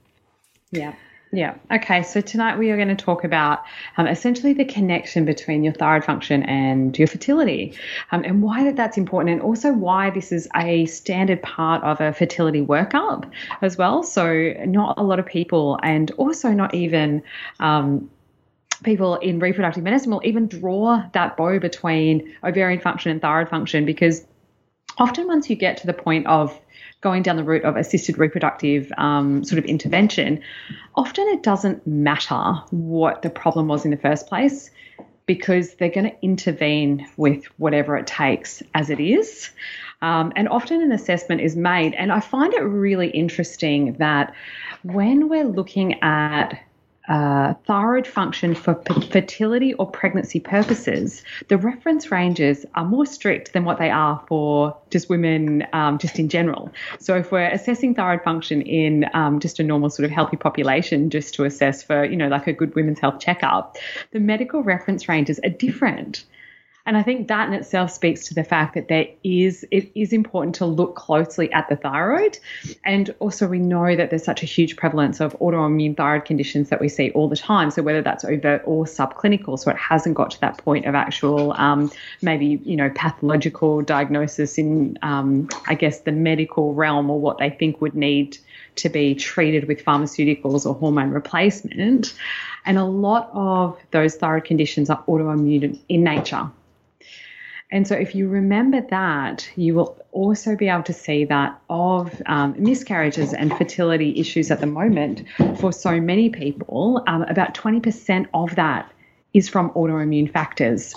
Yeah. 0.71 0.95
Yeah. 1.33 1.57
Okay. 1.71 2.03
So 2.03 2.21
tonight 2.21 2.57
we 2.57 2.71
are 2.71 2.77
going 2.77 2.95
to 2.97 3.05
talk 3.05 3.25
about 3.25 3.65
um, 3.97 4.07
essentially 4.07 4.53
the 4.53 4.65
connection 4.65 5.25
between 5.25 5.65
your 5.65 5.73
thyroid 5.73 6.05
function 6.05 6.45
and 6.45 6.97
your 6.97 7.09
fertility, 7.09 7.77
um, 8.13 8.23
and 8.25 8.43
why 8.43 8.65
that 8.65 8.77
that's 8.77 8.97
important, 8.97 9.33
and 9.33 9.43
also 9.43 9.73
why 9.73 10.11
this 10.11 10.31
is 10.31 10.49
a 10.55 10.87
standard 10.87 11.43
part 11.43 11.83
of 11.83 12.01
a 12.01 12.13
fertility 12.13 12.63
workup 12.63 13.31
as 13.61 13.77
well. 13.77 14.03
So 14.03 14.55
not 14.67 14.99
a 14.99 15.03
lot 15.03 15.19
of 15.19 15.27
people, 15.27 15.79
and 15.83 16.11
also 16.13 16.51
not 16.51 16.75
even. 16.75 17.23
Um, 17.61 18.11
people 18.83 19.17
in 19.17 19.39
reproductive 19.39 19.83
medicine 19.83 20.11
will 20.11 20.21
even 20.23 20.47
draw 20.47 21.03
that 21.15 21.35
bow 21.35 21.59
between 21.59 22.35
ovarian 22.45 22.79
function 22.79 23.11
and 23.11 23.23
thyroid 23.23 23.49
function 23.49 23.87
because 23.87 24.27
often 24.99 25.27
once 25.27 25.49
you 25.51 25.57
get 25.57 25.79
to 25.79 25.87
the 25.87 25.93
point 25.93 26.27
of 26.27 26.59
going 27.01 27.23
down 27.23 27.37
the 27.37 27.45
route 27.45 27.65
of 27.65 27.77
assisted 27.77 28.19
reproductive 28.19 28.91
um, 28.99 29.45
sort 29.45 29.59
of 29.59 29.65
intervention, 29.67 30.43
often 30.95 31.27
it 31.29 31.43
doesn't 31.43 31.87
matter 31.87 32.55
what 32.71 33.23
the 33.23 33.31
problem 33.31 33.69
was 33.69 33.85
in 33.85 33.91
the 33.91 33.97
first 33.97 34.27
place 34.27 34.71
because 35.27 35.75
they're 35.75 35.91
going 35.91 36.11
to 36.11 36.17
intervene 36.23 37.07
with 37.17 37.45
whatever 37.59 37.97
it 37.97 38.07
takes 38.07 38.63
as 38.75 38.91
it 38.91 39.01
is. 39.01 39.51
Um, 40.03 40.33
and 40.37 40.49
often 40.49 40.83
an 40.83 40.93
assessment 40.93 41.41
is 41.41 41.57
made. 41.57 41.95
And 41.95 42.13
I 42.13 42.21
find 42.21 42.55
it 42.55 42.61
really 42.61 43.09
interesting 43.09 43.95
that 43.95 44.35
when 44.83 45.29
we're 45.29 45.45
looking 45.45 46.01
at 46.03 46.61
uh, 47.09 47.55
thyroid 47.67 48.07
function 48.07 48.55
for 48.55 48.75
fertility 49.11 49.75
or 49.75 49.91
pregnancy 49.91 50.41
purposes, 50.41 51.23
the 51.49 51.57
reference 51.57 52.11
ranges 52.11 52.67
are 52.75 52.85
more 52.85 53.07
strict 53.07 53.53
than 53.53 53.65
what 53.65 53.79
they 53.79 53.91
are 53.91 54.23
for 54.29 54.77
just 54.91 55.09
women 55.09 55.67
um, 55.73 55.99
just 55.99 56.19
in 56.19 56.29
general. 56.29 56.71
So 56.99 57.17
if 57.17 57.31
we're 57.31 57.49
assessing 57.49 57.95
thyroid 57.95 58.23
function 58.23 58.63
in 58.63 59.07
um, 59.15 59.41
just 59.41 59.61
a 59.61 59.63
normal 59.63 59.91
sort 59.91 60.05
of 60.05 60.11
healthy 60.11 60.37
population, 60.37 61.11
just 61.11 61.35
to 61.35 61.45
assess 61.45 61.83
for, 61.83 62.05
you 62.05 62.17
know, 62.17 62.29
like 62.29 62.47
a 62.47 62.53
good 62.53 62.75
women's 62.75 62.99
health 62.99 63.21
checkup, 63.21 63.77
the 64.11 64.21
medical 64.21 64.63
reference 64.63 65.09
ranges 65.09 65.39
are 65.45 65.51
different. 65.51 66.25
And 66.87 66.97
I 66.97 67.03
think 67.03 67.27
that 67.29 67.49
in 67.49 67.55
itself 67.55 67.91
speaks 67.91 68.29
to 68.29 68.35
the 68.35 68.45
fact 68.45 68.75
that 68.75 68.87
there 68.87 69.09
is 69.25 69.67
it 69.73 69.91
is 69.97 70.13
important 70.13 70.55
to 70.57 70.67
look 70.67 70.95
closely 70.95 71.53
at 71.53 71.69
the 71.69 71.75
thyroid. 71.75 72.39
And 72.85 73.13
also 73.19 73.49
we 73.49 73.59
know 73.59 73.97
that 73.97 74.11
there's 74.11 74.25
such 74.25 74.45
a 74.45 74.47
huge 74.47 74.77
prevalence 74.77 75.21
of 75.21 75.37
autoimmune 75.41 75.97
thyroid 75.97 76.25
conditions 76.25 76.69
that 76.71 76.81
we 76.81 76.89
see 76.89 77.11
all 77.11 77.29
the 77.29 77.37
time. 77.37 77.73
So 77.73 77.83
whether 77.83 78.03
that's 78.03 78.25
overt 78.25 78.63
or 78.65 78.85
subclinical, 78.85 79.59
so 79.59 79.71
it 79.71 79.77
hasn't 79.77 80.15
got 80.15 80.31
to 80.31 80.41
that 80.41 80.59
point 80.59 80.87
of 80.87 80.95
actual 80.95 81.53
um, 81.55 81.91
maybe, 82.23 82.61
you 82.65 82.77
know, 82.77 82.91
pathological 82.95 83.83
diagnosis 83.83 84.57
in 84.57 84.97
um, 85.03 85.49
I 85.67 85.75
guess 85.75 86.01
the 86.01 86.13
medical 86.13 86.73
realm 86.73 87.11
or 87.11 87.21
what 87.21 87.39
they 87.39 87.51
think 87.51 87.81
would 87.81 87.97
need 87.97 88.39
to 88.77 88.89
be 88.89 89.15
treated 89.15 89.67
with 89.67 89.85
pharmaceuticals 89.85 90.67
or 90.67 90.75
hormone 90.75 91.11
replacement. 91.11 92.15
And 92.65 92.79
a 92.79 92.85
lot 92.85 93.31
of 93.33 93.79
those 93.91 94.17
thyroid 94.17 94.45
conditions 94.45 94.91
are 94.91 95.03
autoimmune 95.05 95.79
in 95.89 96.05
nature. 96.05 96.51
And 97.73 97.87
so, 97.87 97.97
if 97.97 98.15
you 98.15 98.29
remember 98.29 98.81
that, 98.91 99.49
you 99.57 99.75
will 99.75 99.99
also 100.13 100.55
be 100.55 100.69
able 100.69 100.85
to 100.85 100.93
see 100.93 101.25
that 101.25 101.61
of 101.69 102.23
um, 102.27 102.55
miscarriages 102.59 103.35
and 103.35 103.53
fertility 103.57 104.21
issues 104.21 104.51
at 104.51 104.61
the 104.61 104.67
moment 104.67 105.25
for 105.59 105.73
so 105.73 106.01
many 106.01 106.31
people, 106.31 107.03
um, 107.09 107.23
about 107.23 107.55
20% 107.55 108.27
of 108.33 108.55
that 108.55 108.91
is 109.35 109.49
from 109.49 109.71
autoimmune 109.71 110.31
factors. 110.31 110.95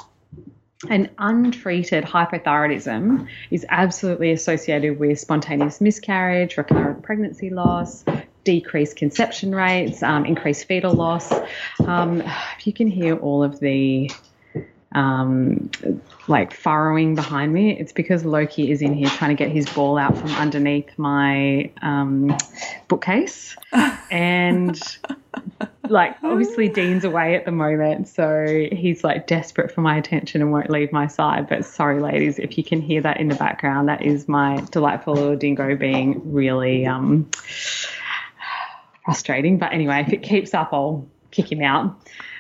And 0.90 1.10
untreated 1.18 2.06
hypothyroidism 2.06 3.28
is 3.52 3.66
absolutely 3.68 4.32
associated 4.32 4.98
with 4.98 5.20
spontaneous 5.20 5.82
miscarriage, 5.82 6.56
recurrent 6.56 7.04
pregnancy 7.04 7.50
loss, 7.50 8.06
decreased 8.46 8.96
conception 8.96 9.54
rates, 9.54 10.02
um, 10.04 10.26
increased 10.26 10.66
fetal 10.66 10.94
loss. 10.94 11.34
Um, 11.86 12.22
if 12.58 12.66
you 12.66 12.72
can 12.72 12.88
hear 12.88 13.18
all 13.18 13.44
of 13.44 13.60
the 13.60 14.10
um, 14.94 15.70
like 16.28 16.54
furrowing 16.54 17.16
behind 17.16 17.54
me, 17.54 17.78
it's 17.78 17.92
because 17.92 18.26
Loki 18.26 18.72
is 18.72 18.82
in 18.82 18.94
here 18.94 19.10
trying 19.10 19.36
to 19.36 19.36
get 19.36 19.52
his 19.52 19.70
ball 19.70 19.98
out 19.98 20.18
from 20.18 20.32
underneath 20.32 20.98
my 20.98 21.72
um, 21.82 22.36
bookcase. 22.88 23.56
And 24.12 24.82
like, 25.88 26.16
obviously, 26.24 26.68
Dean's 26.68 27.04
away 27.04 27.36
at 27.36 27.46
the 27.46 27.52
moment, 27.52 28.08
so 28.08 28.68
he's 28.72 29.04
like 29.04 29.28
desperate 29.28 29.72
for 29.72 29.82
my 29.82 29.98
attention 29.98 30.42
and 30.42 30.52
won't 30.52 30.72
leave 30.72 30.92
my 30.92 31.06
side. 31.06 31.48
But 31.48 31.64
sorry, 31.64 32.00
ladies, 32.00 32.40
if 32.40 32.58
you 32.58 32.64
can 32.64 32.82
hear 32.82 33.02
that 33.02 33.20
in 33.20 33.28
the 33.28 33.36
background, 33.36 33.88
that 33.88 34.02
is 34.02 34.28
my 34.28 34.66
delightful 34.72 35.14
little 35.14 35.36
dingo 35.36 35.76
being 35.76 36.34
really 36.34 36.88
um, 36.88 37.30
frustrating. 39.06 39.60
But 39.60 39.74
anyway, 39.74 40.04
if 40.08 40.12
it 40.12 40.24
keeps 40.24 40.56
up, 40.56 40.70
I'll 40.72 41.08
kick 41.30 41.52
him 41.52 41.62
out. 41.62 41.96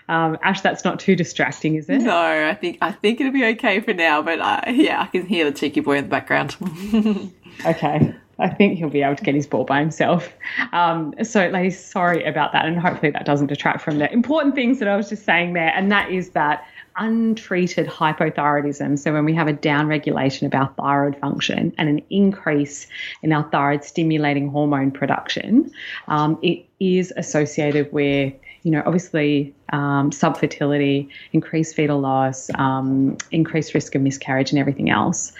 Um, 0.09 0.39
Ash, 0.41 0.61
that's 0.61 0.83
not 0.83 0.99
too 0.99 1.15
distracting, 1.15 1.75
is 1.75 1.87
it? 1.87 1.99
No, 1.99 2.49
I 2.49 2.55
think 2.55 2.79
I 2.81 2.91
think 2.91 3.21
it'll 3.21 3.31
be 3.31 3.45
okay 3.45 3.79
for 3.79 3.93
now. 3.93 4.23
But 4.23 4.39
uh, 4.39 4.61
yeah, 4.67 5.01
I 5.01 5.05
can 5.05 5.25
hear 5.25 5.45
the 5.45 5.57
cheeky 5.57 5.81
boy 5.81 5.97
in 5.97 6.05
the 6.05 6.09
background. 6.09 6.57
okay. 7.65 8.15
I 8.39 8.47
think 8.47 8.77
he'll 8.77 8.89
be 8.89 9.01
able 9.01 9.17
to 9.17 9.23
get 9.23 9.35
his 9.35 9.45
ball 9.45 9.65
by 9.65 9.81
himself. 9.81 10.33
Um, 10.71 11.13
so, 11.23 11.49
ladies, 11.49 11.77
sorry 11.77 12.23
about 12.23 12.53
that, 12.53 12.65
and 12.65 12.79
hopefully 12.79 13.11
that 13.11 13.25
doesn't 13.25 13.47
detract 13.47 13.81
from 13.81 13.99
the 13.99 14.11
important 14.11 14.55
things 14.55 14.79
that 14.79 14.87
I 14.87 14.95
was 14.95 15.09
just 15.09 15.25
saying 15.25 15.53
there, 15.53 15.73
and 15.75 15.91
that 15.91 16.09
is 16.09 16.29
that 16.29 16.65
untreated 16.97 17.87
hypothyroidism. 17.87 18.97
So, 18.97 19.11
when 19.11 19.25
we 19.25 19.33
have 19.35 19.49
a 19.49 19.53
downregulation 19.53 20.47
of 20.47 20.55
our 20.55 20.73
thyroid 20.77 21.17
function 21.19 21.73
and 21.77 21.89
an 21.89 22.01
increase 22.09 22.87
in 23.21 23.33
our 23.33 23.43
thyroid 23.51 23.83
stimulating 23.83 24.49
hormone 24.49 24.91
production, 24.91 25.69
um, 26.07 26.39
it 26.41 26.65
is 26.79 27.11
associated 27.17 27.91
with 27.91 28.33
you 28.63 28.71
know, 28.71 28.83
obviously 28.85 29.53
um, 29.71 30.11
subfertility, 30.11 31.09
increased 31.33 31.75
fetal 31.75 31.99
loss, 31.99 32.49
um, 32.55 33.17
increased 33.31 33.73
risk 33.73 33.95
of 33.95 34.01
miscarriage, 34.01 34.51
and 34.51 34.59
everything 34.59 34.89
else. 34.89 35.31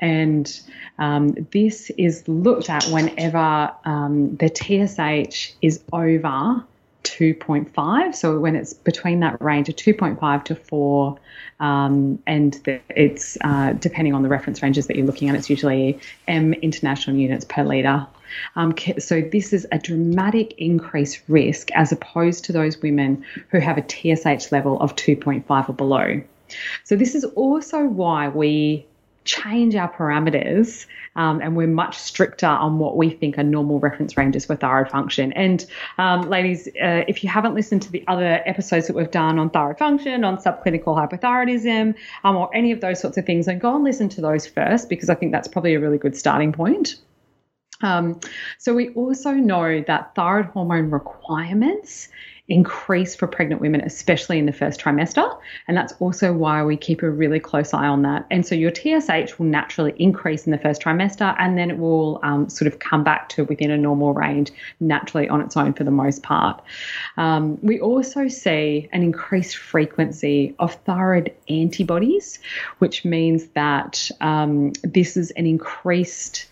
And 0.00 0.60
um, 0.98 1.34
this 1.52 1.90
is 1.98 2.26
looked 2.28 2.70
at 2.70 2.84
whenever 2.84 3.72
um, 3.84 4.36
the 4.36 4.48
TSH 4.48 5.52
is 5.62 5.82
over 5.92 6.62
2.5. 7.04 8.14
So 8.14 8.38
when 8.38 8.54
it's 8.56 8.74
between 8.74 9.20
that 9.20 9.40
range 9.40 9.68
of 9.68 9.76
2.5 9.76 10.44
to 10.44 10.54
4, 10.54 11.18
um, 11.60 12.18
and 12.26 12.54
the, 12.64 12.80
it's 12.90 13.38
uh, 13.42 13.72
depending 13.74 14.14
on 14.14 14.22
the 14.22 14.28
reference 14.28 14.62
ranges 14.62 14.86
that 14.86 14.96
you're 14.96 15.06
looking 15.06 15.28
at, 15.28 15.34
it's 15.34 15.50
usually 15.50 15.98
M 16.26 16.52
international 16.54 17.16
units 17.16 17.44
per 17.44 17.64
litre. 17.64 18.06
Um, 18.56 18.74
so 18.98 19.20
this 19.20 19.52
is 19.52 19.66
a 19.72 19.78
dramatic 19.78 20.54
increased 20.58 21.20
risk 21.28 21.70
as 21.72 21.92
opposed 21.92 22.44
to 22.46 22.52
those 22.52 22.80
women 22.82 23.24
who 23.50 23.60
have 23.60 23.78
a 23.78 23.82
TSH 23.82 24.52
level 24.52 24.80
of 24.80 24.96
2.5 24.96 25.68
or 25.68 25.72
below. 25.72 26.22
So 26.84 26.96
this 26.96 27.14
is 27.14 27.24
also 27.24 27.84
why 27.84 28.28
we 28.28 28.86
change 29.24 29.74
our 29.74 29.92
parameters 29.92 30.86
um, 31.14 31.40
and 31.42 31.54
we're 31.54 31.66
much 31.66 31.98
stricter 31.98 32.46
on 32.46 32.78
what 32.78 32.96
we 32.96 33.10
think 33.10 33.36
are 33.36 33.42
normal 33.42 33.78
reference 33.78 34.16
ranges 34.16 34.46
for 34.46 34.56
thyroid 34.56 34.88
function. 34.88 35.32
And 35.34 35.66
um, 35.98 36.22
ladies, 36.22 36.66
uh, 36.68 37.04
if 37.06 37.22
you 37.22 37.28
haven't 37.28 37.54
listened 37.54 37.82
to 37.82 37.92
the 37.92 38.02
other 38.08 38.42
episodes 38.46 38.86
that 38.86 38.96
we've 38.96 39.10
done 39.10 39.38
on 39.38 39.50
thyroid 39.50 39.78
function, 39.78 40.24
on 40.24 40.38
subclinical 40.38 40.96
hypothyroidism, 40.96 41.94
um, 42.24 42.36
or 42.36 42.48
any 42.54 42.72
of 42.72 42.80
those 42.80 43.00
sorts 43.00 43.18
of 43.18 43.26
things, 43.26 43.46
then 43.46 43.58
go 43.58 43.74
and 43.74 43.84
listen 43.84 44.08
to 44.08 44.20
those 44.20 44.46
first 44.46 44.88
because 44.88 45.10
I 45.10 45.14
think 45.14 45.32
that's 45.32 45.48
probably 45.48 45.74
a 45.74 45.80
really 45.80 45.98
good 45.98 46.16
starting 46.16 46.52
point. 46.52 46.96
Um, 47.80 48.20
so 48.58 48.74
we 48.74 48.90
also 48.90 49.32
know 49.32 49.82
that 49.86 50.14
thyroid 50.14 50.46
hormone 50.46 50.90
requirements 50.90 52.08
increase 52.48 53.14
for 53.14 53.26
pregnant 53.26 53.60
women, 53.60 53.82
especially 53.82 54.38
in 54.38 54.46
the 54.46 54.52
first 54.52 54.80
trimester. 54.80 55.38
And 55.66 55.76
that's 55.76 55.92
also 56.00 56.32
why 56.32 56.64
we 56.64 56.76
keep 56.76 57.02
a 57.02 57.10
really 57.10 57.40
close 57.40 57.74
eye 57.74 57.86
on 57.86 58.02
that. 58.02 58.26
And 58.30 58.46
so 58.46 58.54
your 58.54 58.72
TSH 58.74 59.38
will 59.38 59.46
naturally 59.46 59.94
increase 59.98 60.46
in 60.46 60.52
the 60.52 60.58
first 60.58 60.80
trimester 60.80 61.34
and 61.38 61.58
then 61.58 61.70
it 61.70 61.78
will 61.78 62.20
um, 62.22 62.48
sort 62.48 62.72
of 62.72 62.78
come 62.78 63.04
back 63.04 63.28
to 63.30 63.44
within 63.44 63.70
a 63.70 63.76
normal 63.76 64.14
range 64.14 64.50
naturally 64.80 65.28
on 65.28 65.42
its 65.42 65.56
own 65.56 65.74
for 65.74 65.84
the 65.84 65.90
most 65.90 66.22
part. 66.22 66.62
Um, 67.18 67.58
we 67.62 67.80
also 67.80 68.28
see 68.28 68.88
an 68.92 69.02
increased 69.02 69.56
frequency 69.56 70.54
of 70.58 70.74
thyroid 70.86 71.34
antibodies, 71.50 72.38
which 72.78 73.04
means 73.04 73.46
that 73.48 74.10
um, 74.22 74.72
this 74.82 75.18
is 75.18 75.30
an 75.32 75.46
increased 75.46 76.46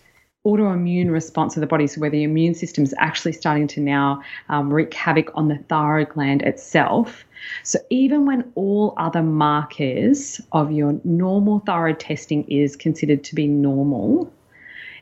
autoimmune 0.46 1.10
response 1.10 1.56
of 1.56 1.60
the 1.60 1.66
body, 1.66 1.86
so 1.88 2.00
where 2.00 2.10
the 2.10 2.22
immune 2.22 2.54
system 2.54 2.84
is 2.84 2.94
actually 2.98 3.32
starting 3.32 3.66
to 3.66 3.80
now 3.80 4.22
um, 4.48 4.72
wreak 4.72 4.94
havoc 4.94 5.30
on 5.34 5.48
the 5.48 5.58
thyroid 5.68 6.08
gland 6.10 6.42
itself. 6.42 7.24
So 7.64 7.80
even 7.90 8.26
when 8.26 8.50
all 8.54 8.94
other 8.96 9.22
markers 9.22 10.40
of 10.52 10.70
your 10.70 10.98
normal 11.04 11.58
thyroid 11.60 11.98
testing 11.98 12.44
is 12.44 12.76
considered 12.76 13.24
to 13.24 13.34
be 13.34 13.48
normal, 13.48 14.32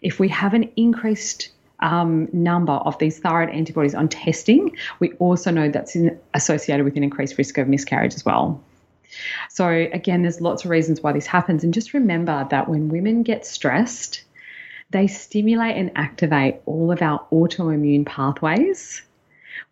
if 0.01 0.19
we 0.19 0.29
have 0.29 0.55
an 0.55 0.71
increased 0.77 1.51
um, 1.81 2.29
number 2.33 2.73
of 2.73 2.99
these 2.99 3.19
thyroid 3.19 3.51
antibodies 3.51 3.95
on 3.95 4.09
testing, 4.09 4.75
we 5.01 5.13
also 5.13 5.51
know 5.51 5.69
that's 5.69 5.95
in, 5.95 6.19
associated 6.33 6.85
with 6.85 6.97
an 6.97 7.05
increased 7.05 7.37
risk 7.37 7.59
of 7.59 7.69
miscarriage 7.69 8.15
as 8.15 8.25
well. 8.25 8.63
So, 9.49 9.69
again, 9.69 10.23
there's 10.23 10.41
lots 10.41 10.65
of 10.65 10.71
reasons 10.71 11.01
why 11.03 11.13
this 11.13 11.27
happens. 11.27 11.63
And 11.63 11.73
just 11.73 11.95
remember 11.95 12.47
that 12.51 12.69
when 12.69 12.89
women 12.89 13.23
get 13.23 13.47
stressed, 13.47 14.24
they 14.95 15.09
stimulate 15.09 15.77
and 15.77 15.91
activate 15.97 16.61
all 16.67 16.93
of 16.93 17.03
our 17.03 17.27
autoimmune 17.33 18.07
pathways. 18.07 19.03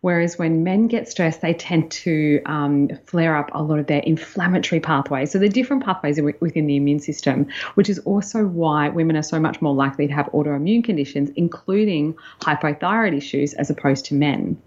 Whereas 0.01 0.37
when 0.37 0.65
men 0.65 0.87
get 0.87 1.07
stressed, 1.07 1.39
they 1.39 1.53
tend 1.53 1.89
to 1.91 2.41
um, 2.45 2.89
flare 3.05 3.37
up 3.37 3.49
a 3.53 3.63
lot 3.63 3.79
of 3.79 3.87
their 3.87 4.01
inflammatory 4.01 4.81
pathways. 4.81 5.31
So, 5.31 5.39
the 5.39 5.47
different 5.47 5.85
pathways 5.85 6.19
within 6.41 6.67
the 6.67 6.75
immune 6.75 6.99
system, 6.99 7.47
which 7.75 7.89
is 7.89 7.99
also 7.99 8.45
why 8.45 8.89
women 8.89 9.15
are 9.15 9.23
so 9.23 9.39
much 9.39 9.61
more 9.61 9.73
likely 9.73 10.07
to 10.07 10.13
have 10.13 10.25
autoimmune 10.33 10.83
conditions, 10.83 11.29
including 11.37 12.15
hypothyroid 12.41 13.15
issues, 13.15 13.53
as 13.53 13.69
opposed 13.69 14.03
to 14.07 14.15
men. 14.15 14.61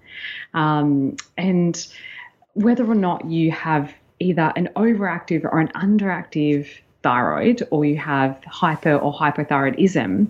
Um, 0.54 1.18
and 1.36 1.86
whether 2.54 2.90
or 2.90 2.94
not 2.94 3.26
you 3.26 3.50
have 3.50 3.92
either 4.20 4.54
an 4.56 4.70
overactive 4.74 5.44
or 5.44 5.60
an 5.60 5.68
underactive 5.68 6.66
thyroid 7.06 7.62
or 7.70 7.84
you 7.84 7.96
have 7.96 8.42
hyper 8.48 8.96
or 8.96 9.14
hypothyroidism, 9.14 10.26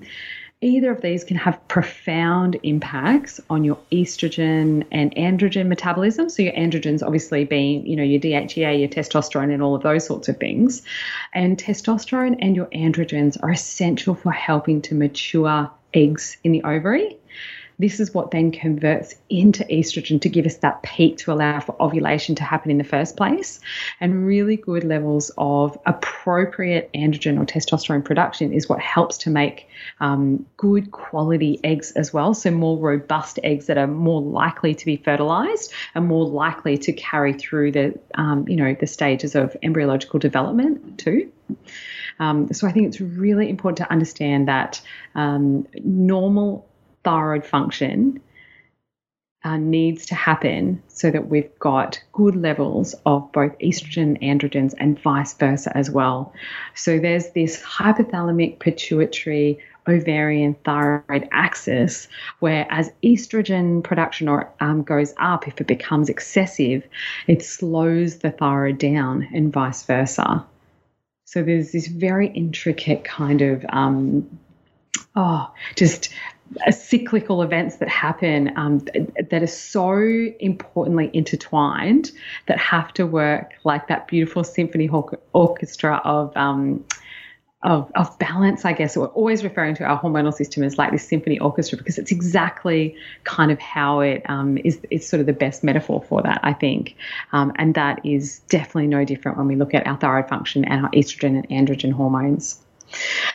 either 0.60 0.90
of 0.90 1.00
these 1.00 1.24
can 1.24 1.38
have 1.38 1.56
profound 1.68 2.58
impacts 2.62 3.40
on 3.48 3.64
your 3.64 3.78
estrogen 3.90 4.84
and 4.92 5.14
androgen 5.14 5.68
metabolism. 5.68 6.28
So 6.28 6.42
your 6.42 6.52
androgens 6.52 7.02
obviously 7.02 7.44
being, 7.44 7.86
you 7.86 7.96
know, 7.96 8.02
your 8.02 8.20
DHEA, 8.20 8.78
your 8.78 8.90
testosterone 8.90 9.54
and 9.54 9.62
all 9.62 9.74
of 9.74 9.82
those 9.82 10.04
sorts 10.04 10.28
of 10.28 10.36
things. 10.36 10.82
And 11.32 11.56
testosterone 11.56 12.36
and 12.40 12.54
your 12.54 12.66
androgens 12.66 13.42
are 13.42 13.50
essential 13.50 14.14
for 14.14 14.32
helping 14.32 14.82
to 14.82 14.94
mature 14.94 15.70
eggs 15.94 16.36
in 16.44 16.52
the 16.52 16.62
ovary. 16.62 17.16
This 17.78 18.00
is 18.00 18.14
what 18.14 18.30
then 18.30 18.52
converts 18.52 19.14
into 19.28 19.64
estrogen 19.64 20.20
to 20.22 20.28
give 20.28 20.46
us 20.46 20.56
that 20.58 20.82
peak 20.82 21.18
to 21.18 21.32
allow 21.32 21.60
for 21.60 21.80
ovulation 21.80 22.34
to 22.36 22.44
happen 22.44 22.70
in 22.70 22.78
the 22.78 22.84
first 22.84 23.16
place. 23.16 23.60
And 24.00 24.26
really 24.26 24.56
good 24.56 24.84
levels 24.84 25.30
of 25.36 25.78
appropriate 25.84 26.90
androgen 26.94 27.38
or 27.38 27.44
testosterone 27.44 28.04
production 28.04 28.52
is 28.52 28.68
what 28.68 28.80
helps 28.80 29.18
to 29.18 29.30
make 29.30 29.68
um, 30.00 30.46
good 30.56 30.90
quality 30.90 31.60
eggs 31.64 31.92
as 31.92 32.12
well. 32.12 32.32
So, 32.34 32.50
more 32.50 32.78
robust 32.78 33.38
eggs 33.44 33.66
that 33.66 33.76
are 33.76 33.86
more 33.86 34.22
likely 34.22 34.74
to 34.74 34.84
be 34.84 34.96
fertilized 34.96 35.72
and 35.94 36.06
more 36.06 36.26
likely 36.26 36.78
to 36.78 36.92
carry 36.92 37.34
through 37.34 37.72
the, 37.72 37.98
um, 38.14 38.48
you 38.48 38.56
know, 38.56 38.74
the 38.78 38.86
stages 38.86 39.34
of 39.34 39.56
embryological 39.62 40.18
development 40.18 40.98
too. 40.98 41.30
Um, 42.18 42.52
so 42.52 42.66
I 42.66 42.72
think 42.72 42.86
it's 42.86 43.00
really 43.00 43.48
important 43.48 43.78
to 43.78 43.90
understand 43.90 44.48
that 44.48 44.80
um, 45.14 45.66
normal 45.74 46.66
thyroid 47.06 47.46
function 47.46 48.20
uh, 49.44 49.56
needs 49.56 50.06
to 50.06 50.16
happen 50.16 50.82
so 50.88 51.08
that 51.08 51.28
we've 51.28 51.56
got 51.60 52.02
good 52.12 52.34
levels 52.34 52.96
of 53.06 53.30
both 53.30 53.56
estrogen, 53.60 54.20
androgens, 54.20 54.74
and 54.76 55.00
vice 55.00 55.32
versa 55.34 55.70
as 55.76 55.88
well. 55.88 56.32
So 56.74 56.98
there's 56.98 57.30
this 57.30 57.62
hypothalamic 57.62 58.58
pituitary 58.58 59.60
ovarian 59.86 60.56
thyroid 60.64 61.28
axis, 61.30 62.08
where 62.40 62.66
as 62.70 62.90
estrogen 63.04 63.84
production 63.84 64.26
or 64.26 64.52
um, 64.58 64.82
goes 64.82 65.14
up, 65.16 65.46
if 65.46 65.60
it 65.60 65.68
becomes 65.68 66.08
excessive, 66.08 66.82
it 67.28 67.44
slows 67.44 68.18
the 68.18 68.32
thyroid 68.32 68.78
down, 68.78 69.28
and 69.32 69.52
vice 69.52 69.84
versa. 69.84 70.44
So 71.24 71.44
there's 71.44 71.70
this 71.70 71.86
very 71.86 72.26
intricate 72.26 73.04
kind 73.04 73.42
of 73.42 73.64
um, 73.68 74.28
oh, 75.16 75.50
just 75.74 76.10
cyclical 76.70 77.42
events 77.42 77.76
that 77.76 77.88
happen 77.88 78.56
um, 78.56 78.78
that 79.30 79.42
are 79.42 79.46
so 79.46 79.98
importantly 80.40 81.10
intertwined 81.12 82.12
that 82.46 82.58
have 82.58 82.92
to 82.94 83.06
work 83.06 83.54
like 83.64 83.88
that 83.88 84.06
beautiful 84.08 84.44
symphony 84.44 84.88
orchestra 85.32 86.00
of 86.04 86.36
um, 86.36 86.84
of, 87.62 87.90
of 87.96 88.16
balance, 88.18 88.64
I 88.64 88.72
guess. 88.72 88.96
We're 88.96 89.06
always 89.06 89.42
referring 89.42 89.74
to 89.76 89.84
our 89.84 90.00
hormonal 90.00 90.32
system 90.32 90.62
as 90.62 90.78
like 90.78 90.92
this 90.92 91.06
symphony 91.06 91.38
orchestra 91.40 91.76
because 91.76 91.98
it's 91.98 92.12
exactly 92.12 92.94
kind 93.24 93.50
of 93.50 93.58
how 93.58 94.00
it 94.00 94.22
um, 94.28 94.58
is. 94.58 94.78
It's 94.90 95.06
sort 95.06 95.20
of 95.20 95.26
the 95.26 95.32
best 95.32 95.64
metaphor 95.64 96.02
for 96.02 96.22
that, 96.22 96.40
I 96.44 96.52
think. 96.52 96.94
Um, 97.32 97.52
and 97.56 97.74
that 97.74 98.04
is 98.04 98.38
definitely 98.48 98.86
no 98.86 99.04
different 99.04 99.36
when 99.36 99.48
we 99.48 99.56
look 99.56 99.74
at 99.74 99.86
our 99.86 99.96
thyroid 99.96 100.28
function 100.28 100.64
and 100.64 100.84
our 100.84 100.90
estrogen 100.92 101.42
and 101.44 101.48
androgen 101.48 101.92
hormones. 101.92 102.60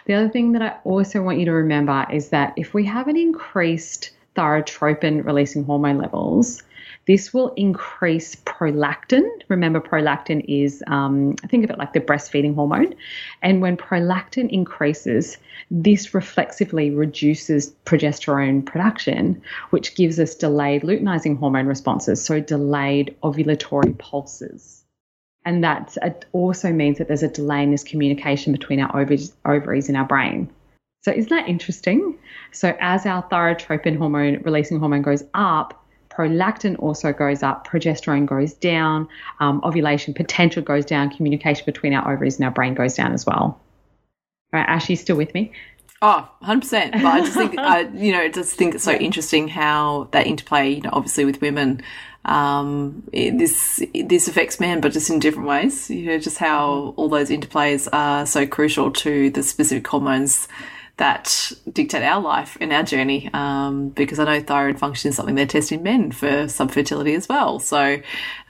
The 0.05 0.13
other 0.13 0.29
thing 0.29 0.53
that 0.53 0.61
I 0.61 0.77
also 0.83 1.21
want 1.21 1.39
you 1.39 1.45
to 1.45 1.53
remember 1.53 2.05
is 2.11 2.29
that 2.29 2.53
if 2.57 2.73
we 2.73 2.85
have 2.85 3.07
an 3.07 3.17
increased 3.17 4.11
thyrotropin 4.35 5.25
releasing 5.25 5.63
hormone 5.63 5.97
levels, 5.97 6.63
this 7.07 7.33
will 7.33 7.53
increase 7.55 8.35
prolactin. 8.35 9.27
Remember, 9.47 9.81
prolactin 9.81 10.45
is, 10.47 10.83
um, 10.87 11.35
think 11.47 11.63
of 11.63 11.69
it 11.69 11.77
like 11.77 11.93
the 11.93 11.99
breastfeeding 11.99 12.53
hormone. 12.53 12.93
And 13.41 13.61
when 13.61 13.75
prolactin 13.75 14.49
increases, 14.49 15.37
this 15.71 16.13
reflexively 16.13 16.91
reduces 16.91 17.71
progesterone 17.85 18.65
production, 18.65 19.41
which 19.71 19.95
gives 19.95 20.19
us 20.19 20.35
delayed 20.35 20.83
luteinizing 20.83 21.37
hormone 21.37 21.65
responses, 21.65 22.23
so 22.23 22.39
delayed 22.39 23.15
ovulatory 23.23 23.97
pulses. 23.97 24.80
And 25.45 25.63
that 25.63 25.97
also 26.33 26.71
means 26.71 26.97
that 26.99 27.07
there's 27.07 27.23
a 27.23 27.27
delay 27.27 27.63
in 27.63 27.71
this 27.71 27.83
communication 27.83 28.51
between 28.51 28.79
our 28.79 28.95
ovaries, 28.95 29.87
and 29.87 29.97
our 29.97 30.05
brain. 30.05 30.49
So, 31.03 31.11
isn't 31.11 31.29
that 31.29 31.47
interesting? 31.47 32.17
So, 32.51 32.77
as 32.79 33.05
our 33.07 33.23
thyrotropin 33.23 33.97
hormone 33.97 34.41
releasing 34.43 34.79
hormone 34.79 35.01
goes 35.01 35.23
up, 35.33 35.83
prolactin 36.09 36.77
also 36.77 37.11
goes 37.11 37.41
up, 37.41 37.67
progesterone 37.67 38.27
goes 38.27 38.53
down, 38.53 39.07
um, 39.39 39.61
ovulation 39.63 40.13
potential 40.13 40.61
goes 40.61 40.85
down, 40.85 41.09
communication 41.09 41.63
between 41.65 41.93
our 41.93 42.13
ovaries 42.13 42.35
and 42.35 42.45
our 42.45 42.51
brain 42.51 42.75
goes 42.75 42.93
down 42.93 43.13
as 43.13 43.25
well. 43.25 43.59
All 44.53 44.59
right, 44.59 44.67
Ash, 44.67 44.89
you 44.89 44.95
still 44.95 45.15
with 45.15 45.33
me? 45.33 45.53
Oh, 46.01 46.27
100%. 46.43 46.93
But 46.93 47.05
I 47.05 47.19
just 47.19 47.33
think, 47.33 47.55
I, 47.59 47.81
you 47.81 48.11
know, 48.11 48.21
I 48.21 48.29
just 48.29 48.55
think 48.55 48.73
it's 48.73 48.83
so 48.83 48.93
interesting 48.93 49.47
how 49.47 50.07
that 50.11 50.25
interplay, 50.25 50.71
you 50.71 50.81
know, 50.81 50.89
obviously 50.93 51.25
with 51.25 51.41
women, 51.41 51.83
um, 52.25 53.03
this 53.11 53.83
this 53.95 54.27
affects 54.27 54.59
men, 54.59 54.79
but 54.79 54.91
just 54.91 55.09
in 55.09 55.19
different 55.19 55.47
ways. 55.47 55.89
You 55.89 56.05
know, 56.07 56.19
just 56.19 56.37
how 56.37 56.93
all 56.95 57.09
those 57.09 57.29
interplays 57.29 57.87
are 57.93 58.25
so 58.27 58.45
crucial 58.45 58.91
to 58.91 59.31
the 59.31 59.41
specific 59.41 59.87
hormones 59.87 60.47
that 61.01 61.51
dictate 61.73 62.03
our 62.03 62.21
life 62.21 62.59
and 62.61 62.71
our 62.71 62.83
journey. 62.83 63.27
Um, 63.33 63.89
because 63.89 64.19
I 64.19 64.23
know 64.25 64.39
thyroid 64.39 64.77
function 64.77 65.09
is 65.09 65.15
something 65.15 65.33
they're 65.33 65.47
testing 65.47 65.81
men 65.81 66.11
for 66.11 66.27
subfertility 66.45 67.17
as 67.17 67.27
well. 67.27 67.57
So, 67.57 67.99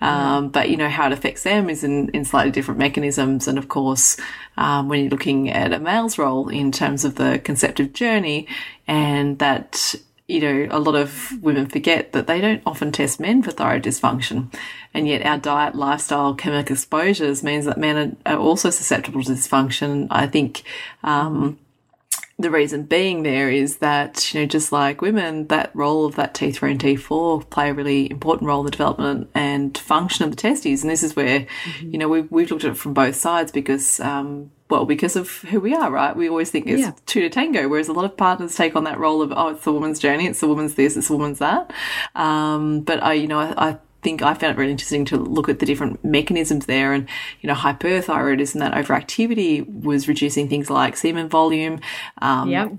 um, 0.01 0.50
but 0.50 0.70
you 0.70 0.75
know 0.75 0.89
how 0.89 1.05
it 1.08 1.13
affects 1.13 1.43
them 1.43 1.70
is 1.70 1.86
in, 1.86 2.10
in 2.10 2.25
slightly 2.25 2.51
different 2.51 2.77
mechanisms. 2.77 3.48
And 3.48 3.58
of 3.58 3.70
course, 3.70 4.17
um, 4.58 4.89
when 4.89 5.00
you're 5.00 5.10
looking 5.12 5.50
at 5.50 5.72
a 5.72 5.79
male's 5.79 6.17
role 6.17 6.50
in 6.50 6.74
terms 6.74 7.05
of 7.05 7.15
the 7.15 7.39
conceptive 7.41 7.93
journey, 7.93 8.50
and 8.86 9.39
that 9.39 9.96
you 10.27 10.41
know, 10.41 10.67
a 10.72 10.79
lot 10.79 10.96
of 10.96 11.41
women 11.41 11.67
forget 11.67 12.12
that 12.12 12.27
they 12.27 12.41
don't 12.41 12.62
often 12.65 12.91
test 12.91 13.22
men 13.22 13.43
for 13.43 13.51
thyroid 13.51 13.84
dysfunction. 13.84 14.53
And 14.93 15.08
yet 15.08 15.25
our 15.25 15.38
diet, 15.38 15.75
lifestyle, 15.75 16.36
chemical 16.36 16.74
exposures 16.74 17.43
means 17.43 17.63
that 17.63 17.77
men 17.77 18.20
are, 18.25 18.34
are 18.34 18.39
also 18.39 18.70
susceptible 18.70 19.24
to 19.24 19.31
dysfunction. 19.31 20.08
I 20.10 20.27
think, 20.27 20.63
um, 21.03 21.58
the 22.41 22.51
reason 22.51 22.83
being 22.83 23.24
there 23.24 23.50
is 23.50 23.77
that, 23.77 24.33
you 24.33 24.41
know, 24.41 24.45
just 24.45 24.71
like 24.71 25.01
women, 25.01 25.48
that 25.48 25.72
role 25.74 26.05
of 26.05 26.15
that 26.15 26.33
T3 26.33 26.72
and 26.72 26.79
T4 26.79 27.50
play 27.50 27.70
a 27.70 27.74
really 27.74 28.09
important 28.09 28.48
role 28.48 28.61
in 28.61 28.65
the 28.65 28.72
development 28.72 29.29
and 29.33 29.77
function 29.77 30.25
of 30.25 30.31
the 30.31 30.37
testes. 30.37 30.81
And 30.81 30.92
this 30.92 31.03
is 31.03 31.15
where, 31.15 31.42
mm-hmm. 31.42 31.92
you 31.92 31.98
know, 31.98 32.07
we've, 32.07 32.31
we've 32.31 32.51
looked 32.51 32.63
at 32.63 32.72
it 32.72 32.77
from 32.77 32.94
both 32.94 33.15
sides 33.15 33.51
because, 33.51 34.00
um, 34.00 34.51
well, 34.70 34.85
because 34.85 35.15
of 35.15 35.29
who 35.42 35.59
we 35.59 35.75
are, 35.75 35.92
right? 35.92 36.15
We 36.15 36.29
always 36.29 36.50
think 36.50 36.68
it's 36.68 36.81
yeah. 36.81 36.94
two 37.05 37.22
to 37.22 37.29
tango, 37.29 37.68
whereas 37.68 37.89
a 37.89 37.94
lot 37.94 38.05
of 38.05 38.15
partners 38.15 38.55
take 38.55 38.75
on 38.75 38.85
that 38.85 39.00
role 39.00 39.22
of, 39.22 39.31
oh, 39.35 39.50
it's 39.50 39.63
the 39.63 39.74
woman's 39.74 40.00
journey, 40.00 40.27
it's 40.27 40.39
the 40.39 40.48
woman's 40.48 40.75
this, 40.75 40.96
it's 40.96 41.09
the 41.09 41.18
woman's 41.18 41.39
that. 41.39 41.72
Um, 42.15 42.81
but 42.81 43.03
I, 43.03 43.13
you 43.13 43.27
know, 43.27 43.39
I, 43.39 43.70
I 43.70 43.77
think 44.01 44.22
I 44.22 44.33
found 44.33 44.57
it 44.57 44.59
really 44.59 44.72
interesting 44.72 45.05
to 45.05 45.18
look 45.18 45.50
at 45.50 45.59
the 45.59 45.66
different 45.66 46.03
mechanisms 46.03 46.66
there. 46.66 46.94
And, 46.94 47.07
you 47.42 47.48
know, 47.48 47.55
hyperthyroidism, 47.55 48.59
that 48.59 48.74
overactivity 48.74 49.68
was 49.68 50.07
reducing 50.07 50.50
things 50.50 50.70
like 50.70 50.98
semen 50.98 51.29
volume, 51.29 51.79
um, 52.22 52.50
yep 52.50 52.72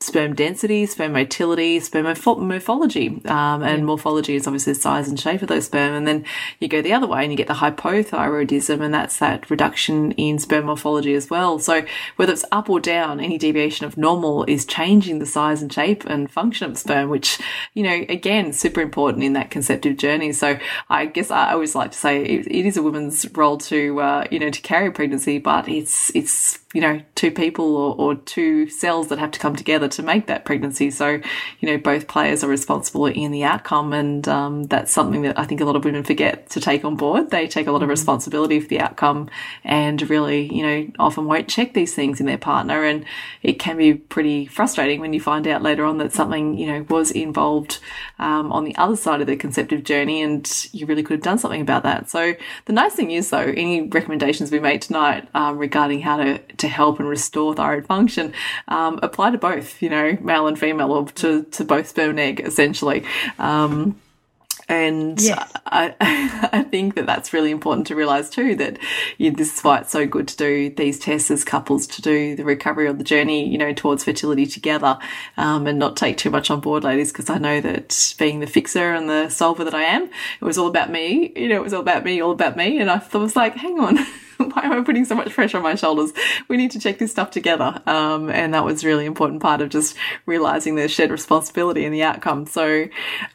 sperm 0.00 0.34
density, 0.34 0.84
sperm 0.84 1.12
motility, 1.12 1.80
sperm 1.80 2.04
morphology. 2.04 3.08
Um, 3.24 3.62
and 3.62 3.78
yeah. 3.78 3.84
morphology 3.84 4.34
is 4.34 4.46
obviously 4.46 4.74
the 4.74 4.80
size 4.80 5.08
and 5.08 5.18
shape 5.18 5.40
of 5.40 5.48
those 5.48 5.66
sperm. 5.66 5.94
And 5.94 6.06
then 6.06 6.26
you 6.60 6.68
go 6.68 6.82
the 6.82 6.92
other 6.92 7.06
way 7.06 7.22
and 7.22 7.32
you 7.32 7.36
get 7.36 7.46
the 7.46 7.54
hypothyroidism, 7.54 8.82
and 8.82 8.92
that's 8.92 9.18
that 9.18 9.50
reduction 9.50 10.12
in 10.12 10.38
sperm 10.38 10.66
morphology 10.66 11.14
as 11.14 11.30
well. 11.30 11.58
So 11.58 11.84
whether 12.16 12.32
it's 12.32 12.44
up 12.52 12.68
or 12.68 12.78
down, 12.78 13.20
any 13.20 13.38
deviation 13.38 13.86
of 13.86 13.96
normal 13.96 14.44
is 14.44 14.66
changing 14.66 15.18
the 15.18 15.26
size 15.26 15.62
and 15.62 15.72
shape 15.72 16.04
and 16.04 16.30
function 16.30 16.70
of 16.70 16.76
sperm, 16.76 17.08
which, 17.08 17.38
you 17.72 17.82
know, 17.82 18.04
again, 18.10 18.52
super 18.52 18.82
important 18.82 19.24
in 19.24 19.32
that 19.32 19.50
conceptive 19.50 19.96
journey. 19.96 20.32
So 20.32 20.58
I 20.90 21.06
guess 21.06 21.30
I 21.30 21.52
always 21.52 21.74
like 21.74 21.92
to 21.92 21.98
say 21.98 22.22
it, 22.22 22.46
it 22.46 22.66
is 22.66 22.76
a 22.76 22.82
woman's 22.82 23.26
role 23.34 23.56
to, 23.58 24.00
uh, 24.00 24.26
you 24.30 24.38
know, 24.40 24.50
to 24.50 24.60
carry 24.60 24.90
pregnancy, 24.90 25.38
but 25.38 25.68
it's, 25.70 26.14
it's, 26.14 26.58
you 26.76 26.82
know, 26.82 27.00
two 27.14 27.30
people 27.30 27.74
or, 27.74 27.96
or 27.96 28.14
two 28.16 28.68
cells 28.68 29.08
that 29.08 29.18
have 29.18 29.30
to 29.30 29.38
come 29.38 29.56
together 29.56 29.88
to 29.88 30.02
make 30.02 30.26
that 30.26 30.44
pregnancy. 30.44 30.90
So, 30.90 31.08
you 31.08 31.22
know, 31.70 31.78
both 31.78 32.06
players 32.06 32.44
are 32.44 32.48
responsible 32.48 33.06
in 33.06 33.32
the 33.32 33.44
outcome. 33.44 33.94
And 33.94 34.28
um, 34.28 34.64
that's 34.64 34.92
something 34.92 35.22
that 35.22 35.38
I 35.38 35.46
think 35.46 35.62
a 35.62 35.64
lot 35.64 35.74
of 35.74 35.86
women 35.86 36.04
forget 36.04 36.50
to 36.50 36.60
take 36.60 36.84
on 36.84 36.94
board. 36.94 37.30
They 37.30 37.48
take 37.48 37.66
a 37.66 37.72
lot 37.72 37.78
of 37.78 37.84
mm-hmm. 37.84 37.92
responsibility 37.92 38.60
for 38.60 38.68
the 38.68 38.80
outcome 38.80 39.30
and 39.64 40.02
really, 40.10 40.54
you 40.54 40.62
know, 40.62 40.92
often 40.98 41.24
won't 41.24 41.48
check 41.48 41.72
these 41.72 41.94
things 41.94 42.20
in 42.20 42.26
their 42.26 42.36
partner. 42.36 42.84
And 42.84 43.06
it 43.42 43.58
can 43.58 43.78
be 43.78 43.94
pretty 43.94 44.44
frustrating 44.44 45.00
when 45.00 45.14
you 45.14 45.20
find 45.22 45.48
out 45.48 45.62
later 45.62 45.86
on 45.86 45.96
that 45.96 46.12
something, 46.12 46.58
you 46.58 46.66
know, 46.66 46.84
was 46.90 47.10
involved 47.10 47.78
um, 48.18 48.52
on 48.52 48.64
the 48.64 48.76
other 48.76 48.96
side 48.96 49.22
of 49.22 49.28
the 49.28 49.36
conceptive 49.36 49.82
journey 49.82 50.20
and 50.20 50.68
you 50.72 50.84
really 50.84 51.02
could 51.02 51.14
have 51.14 51.24
done 51.24 51.38
something 51.38 51.62
about 51.62 51.84
that. 51.84 52.10
So 52.10 52.34
the 52.66 52.74
nice 52.74 52.92
thing 52.92 53.12
is, 53.12 53.30
though, 53.30 53.38
any 53.38 53.80
recommendations 53.80 54.52
we 54.52 54.60
made 54.60 54.82
tonight 54.82 55.26
um, 55.32 55.56
regarding 55.56 56.02
how 56.02 56.18
to, 56.18 56.38
to 56.38 56.65
to 56.66 56.72
help 56.72 56.98
and 56.98 57.08
restore 57.08 57.54
thyroid 57.54 57.86
function 57.86 58.32
um, 58.68 58.98
apply 59.02 59.30
to 59.30 59.38
both, 59.38 59.80
you 59.80 59.88
know, 59.88 60.18
male 60.20 60.46
and 60.46 60.58
female, 60.58 60.92
or 60.92 61.06
to, 61.06 61.44
to 61.44 61.64
both 61.64 61.88
sperm 61.88 62.10
and 62.10 62.20
egg, 62.20 62.40
essentially. 62.40 63.04
Um, 63.38 64.00
and 64.68 65.20
yes. 65.20 65.52
I, 65.66 65.94
I 66.52 66.62
think 66.62 66.96
that 66.96 67.06
that's 67.06 67.32
really 67.32 67.52
important 67.52 67.86
to 67.86 67.94
realize 67.94 68.28
too 68.28 68.56
that 68.56 68.78
you 69.16 69.30
know, 69.30 69.36
this 69.36 69.56
is 69.56 69.62
why 69.62 69.78
it's 69.78 69.92
so 69.92 70.06
good 70.06 70.26
to 70.28 70.36
do 70.36 70.70
these 70.70 70.98
tests 70.98 71.30
as 71.30 71.44
couples 71.44 71.86
to 71.86 72.02
do 72.02 72.34
the 72.34 72.44
recovery 72.44 72.88
of 72.88 72.98
the 72.98 73.04
journey, 73.04 73.48
you 73.48 73.58
know, 73.58 73.72
towards 73.72 74.02
fertility 74.02 74.46
together, 74.46 74.98
um, 75.36 75.66
and 75.66 75.78
not 75.78 75.96
take 75.96 76.16
too 76.16 76.30
much 76.30 76.50
on 76.50 76.60
board, 76.60 76.82
ladies, 76.82 77.12
because 77.12 77.30
I 77.30 77.38
know 77.38 77.60
that 77.60 78.14
being 78.18 78.40
the 78.40 78.46
fixer 78.46 78.92
and 78.92 79.08
the 79.08 79.28
solver 79.28 79.62
that 79.62 79.74
I 79.74 79.84
am, 79.84 80.04
it 80.04 80.44
was 80.44 80.58
all 80.58 80.68
about 80.68 80.90
me, 80.90 81.32
you 81.36 81.48
know, 81.48 81.56
it 81.56 81.62
was 81.62 81.72
all 81.72 81.80
about 81.80 82.04
me, 82.04 82.20
all 82.20 82.32
about 82.32 82.56
me. 82.56 82.78
And 82.78 82.90
I 82.90 83.00
was 83.12 83.36
like, 83.36 83.54
hang 83.54 83.78
on. 83.78 83.98
why 84.52 84.62
am 84.62 84.72
I 84.72 84.82
putting 84.82 85.04
so 85.04 85.14
much 85.14 85.32
pressure 85.32 85.56
on 85.56 85.62
my 85.62 85.74
shoulders? 85.74 86.12
We 86.48 86.56
need 86.56 86.70
to 86.72 86.78
check 86.78 86.98
this 86.98 87.10
stuff 87.10 87.30
together. 87.30 87.80
Um, 87.86 88.30
and 88.30 88.54
that 88.54 88.64
was 88.64 88.84
really 88.84 89.06
important 89.06 89.42
part 89.42 89.60
of 89.60 89.68
just 89.68 89.96
realizing 90.26 90.74
the 90.74 90.88
shared 90.88 91.10
responsibility 91.10 91.84
and 91.84 91.94
the 91.94 92.02
outcome. 92.02 92.46
So, 92.46 92.88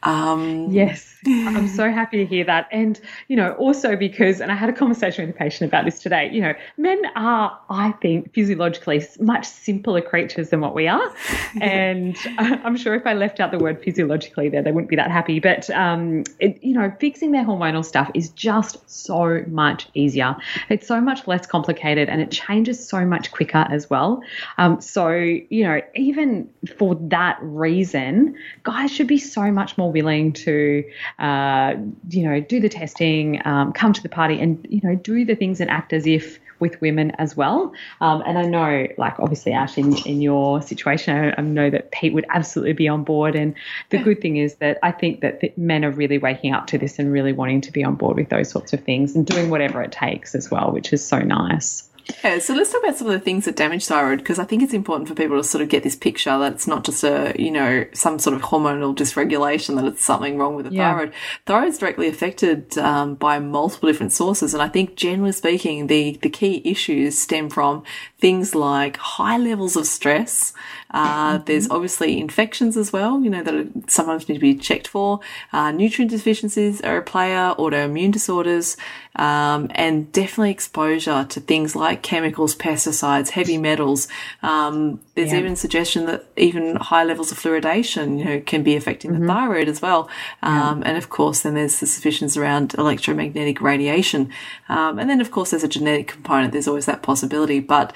um, 0.03 0.67
yes. 0.69 1.10
I'm 1.25 1.67
so 1.67 1.91
happy 1.91 2.17
to 2.17 2.25
hear 2.25 2.43
that. 2.45 2.67
And, 2.71 2.99
you 3.27 3.35
know, 3.35 3.53
also 3.53 3.95
because, 3.95 4.41
and 4.41 4.51
I 4.51 4.55
had 4.55 4.69
a 4.69 4.73
conversation 4.73 5.25
with 5.25 5.35
a 5.35 5.37
patient 5.37 5.69
about 5.69 5.85
this 5.85 5.99
today, 5.99 6.29
you 6.31 6.41
know, 6.41 6.53
men 6.77 7.01
are, 7.15 7.59
I 7.69 7.91
think, 7.93 8.33
physiologically 8.33 9.05
much 9.19 9.45
simpler 9.45 10.01
creatures 10.01 10.49
than 10.49 10.61
what 10.61 10.73
we 10.73 10.87
are. 10.87 11.13
and 11.61 12.15
I'm 12.37 12.75
sure 12.75 12.95
if 12.95 13.05
I 13.05 13.13
left 13.13 13.39
out 13.39 13.51
the 13.51 13.59
word 13.59 13.83
physiologically 13.83 14.49
there, 14.49 14.61
they 14.61 14.71
wouldn't 14.71 14.89
be 14.89 14.95
that 14.95 15.11
happy. 15.11 15.39
But, 15.39 15.69
um, 15.69 16.23
it, 16.39 16.61
you 16.63 16.73
know, 16.73 16.91
fixing 16.99 17.31
their 17.31 17.45
hormonal 17.45 17.85
stuff 17.85 18.09
is 18.13 18.29
just 18.29 18.89
so 18.89 19.43
much 19.47 19.87
easier. 19.93 20.35
It's 20.69 20.87
so 20.87 20.99
much 21.01 21.27
less 21.27 21.45
complicated 21.45 22.09
and 22.09 22.21
it 22.21 22.31
changes 22.31 22.87
so 22.87 23.05
much 23.05 23.31
quicker 23.31 23.65
as 23.69 23.89
well. 23.89 24.23
Um, 24.57 24.81
so, 24.81 25.11
you 25.11 25.63
know, 25.63 25.81
even 25.95 26.49
for 26.77 26.95
that 26.95 27.37
reason, 27.41 28.35
guys 28.63 28.91
should 28.91 29.07
be 29.07 29.17
so 29.17 29.51
much 29.51 29.77
more 29.77 29.91
willing 29.91 30.33
to, 30.33 30.83
uh, 31.19 31.75
you 32.09 32.23
know, 32.23 32.39
do 32.39 32.59
the 32.59 32.69
testing, 32.69 33.41
um, 33.45 33.73
come 33.73 33.93
to 33.93 34.03
the 34.03 34.09
party, 34.09 34.39
and 34.39 34.65
you 34.69 34.81
know, 34.83 34.95
do 34.95 35.25
the 35.25 35.35
things 35.35 35.61
and 35.61 35.69
act 35.69 35.93
as 35.93 36.05
if 36.07 36.39
with 36.61 36.79
women 36.79 37.11
as 37.17 37.35
well. 37.35 37.73
Um, 37.99 38.23
and 38.25 38.37
I 38.37 38.43
know, 38.43 38.87
like, 38.97 39.19
obviously, 39.19 39.51
Ash, 39.51 39.77
in, 39.77 39.97
in 40.05 40.21
your 40.21 40.61
situation, 40.61 41.17
I, 41.17 41.33
I, 41.37 41.41
know 41.41 41.69
that 41.69 41.91
Pete 41.91 42.13
would 42.13 42.25
absolutely 42.29 42.73
be 42.73 42.87
on 42.87 43.03
board. 43.03 43.35
And 43.35 43.55
the 43.89 43.97
good 43.97 44.21
thing 44.21 44.37
is 44.37 44.55
that 44.55 44.77
I 44.83 44.91
think 44.91 45.21
that 45.21 45.57
men 45.57 45.83
are 45.83 45.91
really 45.91 46.19
waking 46.19 46.53
up 46.53 46.67
to 46.67 46.77
this 46.77 46.99
and 46.99 47.11
really 47.11 47.33
wanting 47.33 47.61
to 47.61 47.71
be 47.71 47.83
on 47.83 47.95
board 47.95 48.15
with 48.15 48.29
those 48.29 48.49
sorts 48.49 48.71
of 48.71 48.83
things 48.83 49.15
and 49.15 49.25
doing 49.25 49.49
whatever 49.49 49.81
it 49.81 49.91
takes 49.91 50.35
as 50.35 50.49
well, 50.49 50.71
which 50.71 50.93
is 50.93 51.05
so 51.05 51.19
nice. 51.19 51.89
Yeah, 52.23 52.39
so 52.39 52.53
let's 52.53 52.71
talk 52.71 52.83
about 52.83 52.97
some 52.97 53.07
of 53.07 53.13
the 53.13 53.19
things 53.19 53.45
that 53.45 53.55
damage 53.55 53.85
thyroid 53.85 54.19
because 54.19 54.39
I 54.39 54.43
think 54.43 54.63
it's 54.63 54.73
important 54.73 55.07
for 55.07 55.15
people 55.15 55.37
to 55.37 55.43
sort 55.43 55.61
of 55.61 55.69
get 55.69 55.83
this 55.83 55.95
picture 55.95 56.37
that 56.37 56.53
it's 56.53 56.67
not 56.67 56.83
just 56.83 57.03
a, 57.03 57.33
you 57.37 57.51
know, 57.51 57.85
some 57.93 58.19
sort 58.19 58.35
of 58.35 58.41
hormonal 58.43 58.95
dysregulation, 58.95 59.75
that 59.75 59.85
it's 59.85 60.03
something 60.03 60.37
wrong 60.37 60.55
with 60.55 60.65
the 60.67 60.73
yeah. 60.73 60.93
thyroid. 60.93 61.13
Thyroid 61.45 61.69
is 61.69 61.77
directly 61.77 62.07
affected 62.07 62.77
um, 62.77 63.15
by 63.15 63.39
multiple 63.39 63.89
different 63.89 64.11
sources. 64.11 64.53
And 64.53 64.61
I 64.61 64.67
think 64.67 64.95
generally 64.95 65.31
speaking, 65.31 65.87
the, 65.87 66.17
the 66.21 66.29
key 66.29 66.61
issues 66.65 67.17
stem 67.17 67.49
from 67.49 67.83
things 68.19 68.55
like 68.55 68.97
high 68.97 69.37
levels 69.37 69.75
of 69.75 69.87
stress. 69.87 70.53
Uh, 70.91 71.35
mm-hmm. 71.35 71.43
There's 71.45 71.69
obviously 71.69 72.19
infections 72.19 72.77
as 72.77 72.91
well, 72.91 73.21
you 73.23 73.29
know, 73.29 73.43
that 73.43 73.89
sometimes 73.89 74.27
need 74.27 74.35
to 74.35 74.41
be 74.41 74.55
checked 74.55 74.87
for. 74.87 75.19
Uh, 75.53 75.71
nutrient 75.71 76.11
deficiencies 76.11 76.81
are 76.81 76.97
a 76.97 77.01
player, 77.01 77.53
autoimmune 77.57 78.11
disorders, 78.11 78.77
um, 79.15 79.67
and 79.71 80.11
definitely 80.11 80.51
exposure 80.51 81.25
to 81.25 81.39
things 81.39 81.75
like 81.75 82.01
chemicals, 82.01 82.55
pesticides, 82.55 83.29
heavy 83.29 83.57
metals. 83.57 84.07
Um, 84.41 85.01
there's 85.15 85.31
yeah. 85.31 85.39
even 85.39 85.55
suggestion 85.55 86.05
that 86.05 86.25
even 86.37 86.75
high 86.77 87.03
levels 87.03 87.31
of 87.31 87.39
fluoridation, 87.39 88.17
you 88.17 88.25
know, 88.25 88.41
can 88.41 88.63
be 88.63 88.75
affecting 88.75 89.11
mm-hmm. 89.11 89.21
the 89.21 89.27
thyroid 89.27 89.67
as 89.67 89.81
well. 89.81 90.09
Um, 90.41 90.81
yeah. 90.81 90.89
and 90.89 90.97
of 90.97 91.09
course, 91.09 91.41
then 91.41 91.53
there's 91.53 91.79
the 91.79 91.87
suspicions 91.87 92.37
around 92.37 92.73
electromagnetic 92.75 93.61
radiation. 93.61 94.29
Um, 94.69 94.99
and 94.99 95.09
then 95.09 95.21
of 95.21 95.31
course, 95.31 95.51
there's 95.51 95.63
a 95.63 95.67
genetic 95.67 96.07
component. 96.07 96.53
There's 96.53 96.67
always 96.67 96.85
that 96.85 97.01
possibility, 97.01 97.59
but 97.59 97.93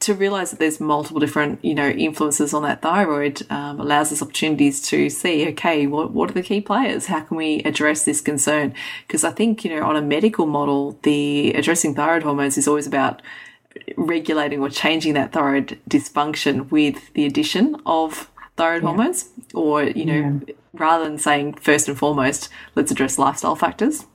to 0.00 0.14
realize 0.14 0.50
that 0.50 0.58
there's 0.58 0.80
multiple 0.80 1.20
different, 1.20 1.64
you 1.64 1.74
know, 1.74 1.88
influences 1.88 2.52
on 2.52 2.62
that 2.62 2.82
thyroid 2.82 3.42
um, 3.50 3.80
allows 3.80 4.12
us 4.12 4.22
opportunities 4.22 4.82
to 4.82 5.08
see, 5.08 5.48
okay, 5.48 5.86
what, 5.86 6.10
what 6.12 6.30
are 6.30 6.34
the 6.34 6.42
key 6.42 6.60
players? 6.60 7.06
How 7.06 7.20
can 7.20 7.36
we 7.36 7.62
address 7.62 8.04
this 8.04 8.20
concern? 8.20 8.74
Because 9.06 9.24
I 9.24 9.30
think, 9.30 9.64
you 9.64 9.74
know, 9.74 9.84
on 9.84 9.96
a 9.96 10.02
medical 10.02 10.46
model, 10.46 10.98
the 11.02 11.52
addressing 11.54 11.94
thyroid 11.94 12.22
hormones 12.22 12.58
is 12.58 12.68
always 12.68 12.86
about 12.86 13.22
regulating 13.96 14.60
or 14.60 14.68
changing 14.68 15.14
that 15.14 15.32
thyroid 15.32 15.78
dysfunction 15.88 16.70
with 16.70 17.12
the 17.14 17.26
addition 17.26 17.76
of 17.86 18.30
thyroid 18.56 18.82
yeah. 18.82 18.88
hormones 18.88 19.28
or, 19.52 19.84
you 19.84 20.04
know, 20.04 20.40
yeah. 20.46 20.54
rather 20.72 21.04
than 21.04 21.18
saying 21.18 21.54
first 21.54 21.88
and 21.88 21.98
foremost, 21.98 22.48
let's 22.74 22.90
address 22.90 23.18
lifestyle 23.18 23.56
factors. 23.56 24.06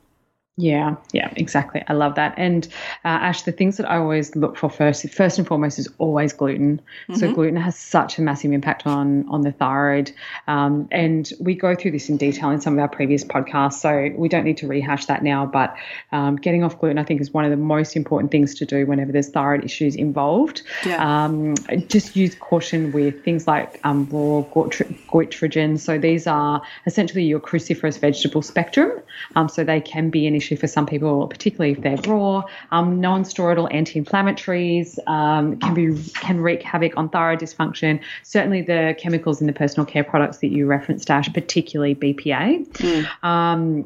Yeah, 0.59 0.97
yeah, 1.13 1.31
exactly. 1.37 1.81
I 1.87 1.93
love 1.93 2.15
that. 2.15 2.33
And 2.35 2.67
uh, 3.05 3.07
Ash, 3.07 3.43
the 3.43 3.53
things 3.53 3.77
that 3.77 3.89
I 3.89 3.97
always 3.97 4.35
look 4.35 4.57
for 4.57 4.69
first, 4.69 5.09
first 5.09 5.37
and 5.37 5.47
foremost, 5.47 5.79
is 5.79 5.87
always 5.99 6.33
gluten. 6.33 6.81
Mm-hmm. 7.07 7.15
So 7.15 7.33
gluten 7.33 7.55
has 7.55 7.77
such 7.77 8.17
a 8.17 8.21
massive 8.21 8.51
impact 8.51 8.85
on 8.85 9.27
on 9.29 9.41
the 9.41 9.53
thyroid, 9.53 10.11
um, 10.47 10.89
and 10.91 11.31
we 11.39 11.55
go 11.55 11.75
through 11.75 11.91
this 11.91 12.09
in 12.09 12.17
detail 12.17 12.49
in 12.49 12.59
some 12.59 12.73
of 12.73 12.79
our 12.79 12.89
previous 12.89 13.23
podcasts. 13.23 13.75
So 13.75 14.09
we 14.17 14.27
don't 14.27 14.43
need 14.43 14.57
to 14.57 14.67
rehash 14.67 15.05
that 15.05 15.23
now. 15.23 15.45
But 15.45 15.77
um, 16.11 16.35
getting 16.35 16.65
off 16.65 16.77
gluten, 16.77 16.97
I 16.97 17.05
think, 17.05 17.21
is 17.21 17.31
one 17.31 17.45
of 17.45 17.51
the 17.51 17.57
most 17.57 17.95
important 17.95 18.29
things 18.29 18.53
to 18.55 18.65
do 18.65 18.85
whenever 18.85 19.13
there's 19.13 19.29
thyroid 19.29 19.63
issues 19.63 19.95
involved. 19.95 20.63
Yeah. 20.85 21.23
Um, 21.23 21.55
just 21.87 22.17
use 22.17 22.35
caution 22.35 22.91
with 22.91 23.23
things 23.23 23.47
like 23.47 23.79
um, 23.85 24.09
raw 24.11 24.43
goitrogen. 24.53 25.79
So 25.79 25.97
these 25.97 26.27
are 26.27 26.61
essentially 26.85 27.23
your 27.23 27.39
cruciferous 27.39 27.97
vegetable 27.97 28.41
spectrum. 28.41 28.91
Um, 29.37 29.47
so 29.47 29.63
they 29.63 29.79
can 29.79 30.09
be 30.09 30.27
an 30.27 30.35
issue 30.35 30.48
issue 30.49 30.59
for 30.59 30.67
some 30.67 30.85
people, 30.85 31.27
particularly 31.27 31.73
if 31.73 31.81
they're 31.81 32.11
raw. 32.11 32.43
Um, 32.71 32.99
non-steroidal 32.99 33.73
anti-inflammatories 33.73 34.97
um, 35.07 35.57
can 35.59 35.73
be 35.73 36.03
can 36.13 36.41
wreak 36.41 36.63
havoc 36.63 36.97
on 36.97 37.09
thyroid 37.09 37.39
dysfunction. 37.39 38.01
Certainly, 38.23 38.63
the 38.63 38.95
chemicals 38.97 39.41
in 39.41 39.47
the 39.47 39.53
personal 39.53 39.85
care 39.85 40.03
products 40.03 40.39
that 40.39 40.49
you 40.49 40.65
referenced, 40.65 41.09
Ash, 41.09 41.31
particularly 41.31 41.95
BPA. 41.95 42.67
Mm. 42.67 43.23
Um, 43.23 43.85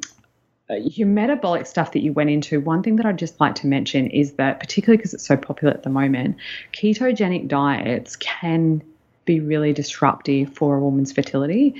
your 0.69 1.07
metabolic 1.07 1.67
stuff 1.67 1.91
that 1.91 1.99
you 1.99 2.13
went 2.13 2.29
into, 2.29 2.59
one 2.59 2.81
thing 2.81 2.95
that 2.95 3.05
I'd 3.05 3.19
just 3.19 3.39
like 3.39 3.55
to 3.55 3.67
mention 3.67 4.07
is 4.07 4.33
that, 4.33 4.59
particularly 4.59 4.97
because 4.97 5.13
it's 5.13 5.27
so 5.27 5.35
popular 5.35 5.73
at 5.73 5.83
the 5.83 5.89
moment, 5.89 6.37
ketogenic 6.71 7.47
diets 7.47 8.15
can 8.15 8.81
be 9.25 9.39
really 9.39 9.73
disruptive 9.73 10.53
for 10.53 10.75
a 10.75 10.79
woman's 10.79 11.11
fertility, 11.11 11.75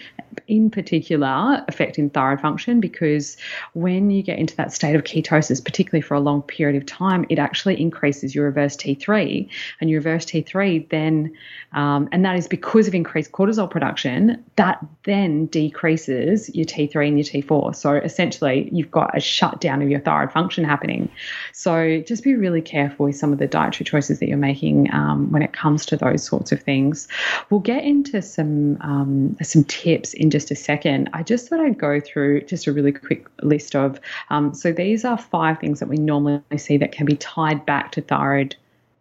in 0.47 0.69
particular 0.69 1.63
affecting 1.67 2.09
thyroid 2.09 2.41
function, 2.41 2.79
because 2.79 3.37
when 3.73 4.09
you 4.09 4.23
get 4.23 4.39
into 4.39 4.55
that 4.55 4.73
state 4.73 4.95
of 4.95 5.03
ketosis, 5.03 5.63
particularly 5.63 6.01
for 6.01 6.15
a 6.15 6.19
long 6.19 6.41
period 6.41 6.75
of 6.75 6.85
time, 6.85 7.25
it 7.29 7.39
actually 7.39 7.79
increases 7.79 8.33
your 8.33 8.45
reverse 8.45 8.75
T3. 8.75 9.49
And 9.81 9.89
your 9.89 9.99
reverse 9.99 10.25
T3 10.25 10.89
then, 10.89 11.33
um, 11.73 12.09
and 12.11 12.23
that 12.25 12.37
is 12.37 12.47
because 12.47 12.87
of 12.87 12.95
increased 12.95 13.31
cortisol 13.31 13.69
production, 13.69 14.43
that 14.55 14.83
then 15.03 15.47
decreases 15.47 16.53
your 16.55 16.65
T3 16.65 17.07
and 17.07 17.17
your 17.17 17.25
T4. 17.25 17.75
So 17.75 17.95
essentially, 17.95 18.69
you've 18.71 18.91
got 18.91 19.15
a 19.15 19.19
shutdown 19.19 19.81
of 19.81 19.89
your 19.89 19.99
thyroid 19.99 20.31
function 20.31 20.63
happening. 20.63 21.09
So 21.51 22.01
just 22.01 22.23
be 22.23 22.35
really 22.35 22.61
careful 22.61 23.07
with 23.07 23.15
some 23.15 23.33
of 23.33 23.39
the 23.39 23.47
dietary 23.47 23.85
choices 23.85 24.19
that 24.19 24.27
you're 24.27 24.37
making 24.37 24.93
um, 24.93 25.31
when 25.31 25.41
it 25.41 25.53
comes 25.53 25.85
to 25.87 25.97
those 25.97 26.23
sorts 26.23 26.51
of 26.51 26.61
things. 26.61 27.07
We'll 27.49 27.59
get 27.59 27.83
into 27.83 28.21
some 28.21 28.77
um, 28.81 29.37
some 29.41 29.63
tips 29.65 30.13
in 30.13 30.29
just 30.29 30.51
a 30.51 30.55
second. 30.55 31.09
I 31.13 31.23
just 31.23 31.49
thought 31.49 31.59
I'd 31.59 31.77
go 31.77 31.99
through 31.99 32.41
just 32.41 32.67
a 32.67 32.73
really 32.73 32.91
quick 32.91 33.27
list 33.41 33.75
of. 33.75 33.99
Um, 34.29 34.53
so 34.53 34.71
these 34.71 35.05
are 35.05 35.17
five 35.17 35.59
things 35.59 35.79
that 35.79 35.89
we 35.89 35.97
normally 35.97 36.41
see 36.57 36.77
that 36.77 36.91
can 36.91 37.05
be 37.05 37.15
tied 37.17 37.65
back 37.65 37.91
to 37.93 38.01
thyroid 38.01 38.55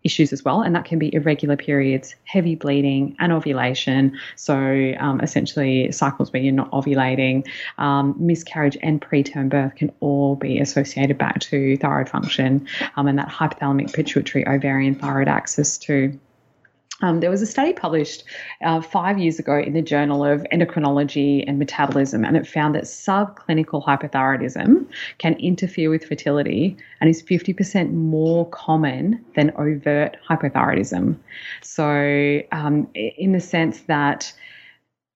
issues 0.04 0.32
as 0.32 0.44
well, 0.44 0.62
and 0.62 0.74
that 0.74 0.84
can 0.84 0.98
be 0.98 1.14
irregular 1.14 1.56
periods, 1.56 2.14
heavy 2.24 2.54
bleeding, 2.54 3.16
anovulation. 3.20 4.18
So, 4.36 4.94
um, 4.98 5.20
essentially, 5.20 5.92
cycles 5.92 6.32
where 6.32 6.42
you're 6.42 6.52
not 6.52 6.70
ovulating, 6.72 7.46
um, 7.78 8.14
miscarriage, 8.18 8.76
and 8.82 9.00
preterm 9.00 9.48
birth 9.48 9.76
can 9.76 9.92
all 10.00 10.36
be 10.36 10.58
associated 10.58 11.18
back 11.18 11.40
to 11.40 11.76
thyroid 11.76 12.08
function 12.08 12.66
um, 12.96 13.06
and 13.06 13.18
that 13.18 13.28
hypothalamic 13.28 13.92
pituitary 13.92 14.46
ovarian 14.46 14.94
thyroid 14.94 15.28
axis 15.28 15.78
too. 15.78 16.18
Um, 17.02 17.20
there 17.20 17.30
was 17.30 17.42
a 17.42 17.46
study 17.46 17.72
published 17.72 18.24
uh, 18.64 18.80
five 18.80 19.18
years 19.18 19.38
ago 19.38 19.58
in 19.58 19.74
the 19.74 19.82
Journal 19.82 20.24
of 20.24 20.46
Endocrinology 20.52 21.44
and 21.46 21.58
Metabolism, 21.58 22.24
and 22.24 22.36
it 22.36 22.46
found 22.46 22.74
that 22.76 22.84
subclinical 22.84 23.84
hypothyroidism 23.84 24.86
can 25.18 25.34
interfere 25.34 25.90
with 25.90 26.04
fertility 26.04 26.76
and 27.00 27.10
is 27.10 27.22
50% 27.22 27.92
more 27.92 28.48
common 28.50 29.22
than 29.34 29.50
overt 29.56 30.16
hypothyroidism. 30.28 31.16
So, 31.60 32.42
um, 32.52 32.88
in 32.94 33.32
the 33.32 33.40
sense 33.40 33.82
that 33.82 34.32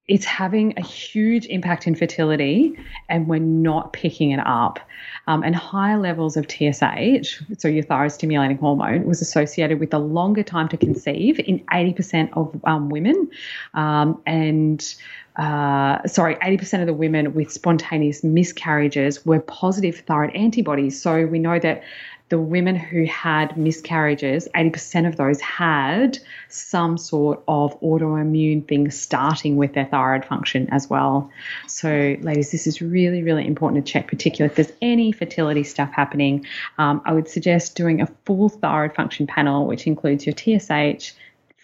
it's 0.07 0.25
having 0.25 0.73
a 0.77 0.81
huge 0.81 1.45
impact 1.47 1.85
in 1.85 1.93
fertility 1.93 2.77
and 3.09 3.27
we're 3.27 3.39
not 3.39 3.91
picking 3.91 4.31
it 4.31 4.39
up. 4.45 4.79
Um, 5.27 5.43
and 5.43 5.53
higher 5.53 5.97
levels 5.97 6.37
of 6.37 6.47
TSH, 6.49 7.41
so 7.57 7.67
your 7.67 7.83
thyroid 7.83 8.13
stimulating 8.13 8.57
hormone, 8.57 9.05
was 9.05 9.21
associated 9.21 9.81
with 9.81 9.93
a 9.93 9.99
longer 9.99 10.43
time 10.43 10.69
to 10.69 10.77
conceive 10.77 11.39
in 11.39 11.59
80% 11.65 12.29
of 12.33 12.57
um, 12.63 12.89
women. 12.89 13.29
Um, 13.73 14.21
and 14.25 14.95
uh, 15.35 16.07
sorry, 16.07 16.35
80% 16.35 16.79
of 16.79 16.87
the 16.87 16.93
women 16.93 17.33
with 17.33 17.51
spontaneous 17.51 18.23
miscarriages 18.23 19.25
were 19.25 19.41
positive 19.41 19.99
thyroid 19.99 20.33
antibodies. 20.33 21.01
So 21.01 21.25
we 21.25 21.39
know 21.39 21.59
that 21.59 21.83
the 22.29 22.39
women 22.39 22.75
who 22.75 23.05
had 23.05 23.55
miscarriages, 23.57 24.49
80% 24.53 25.07
of 25.07 25.15
those 25.15 25.39
had 25.39 26.19
some 26.49 26.97
sort 26.97 27.41
of 27.47 27.79
autoimmune 27.79 28.67
thing 28.67 28.91
starting 28.91 29.55
with 29.55 29.73
their 29.73 29.85
thyroid 29.85 30.25
function 30.25 30.67
as 30.71 30.89
well. 30.89 31.31
So, 31.67 32.17
ladies, 32.19 32.51
this 32.51 32.67
is 32.67 32.81
really, 32.81 33.23
really 33.23 33.47
important 33.47 33.85
to 33.85 33.91
check, 33.91 34.07
particularly 34.07 34.51
if 34.51 34.55
there's 34.55 34.77
any 34.81 35.11
fertility 35.11 35.63
stuff 35.63 35.91
happening. 35.93 36.45
Um, 36.77 37.01
I 37.05 37.13
would 37.13 37.29
suggest 37.29 37.75
doing 37.75 38.01
a 38.01 38.07
full 38.25 38.49
thyroid 38.49 38.93
function 38.93 39.25
panel, 39.25 39.65
which 39.65 39.87
includes 39.87 40.25
your 40.25 40.35
TSH 40.35 41.13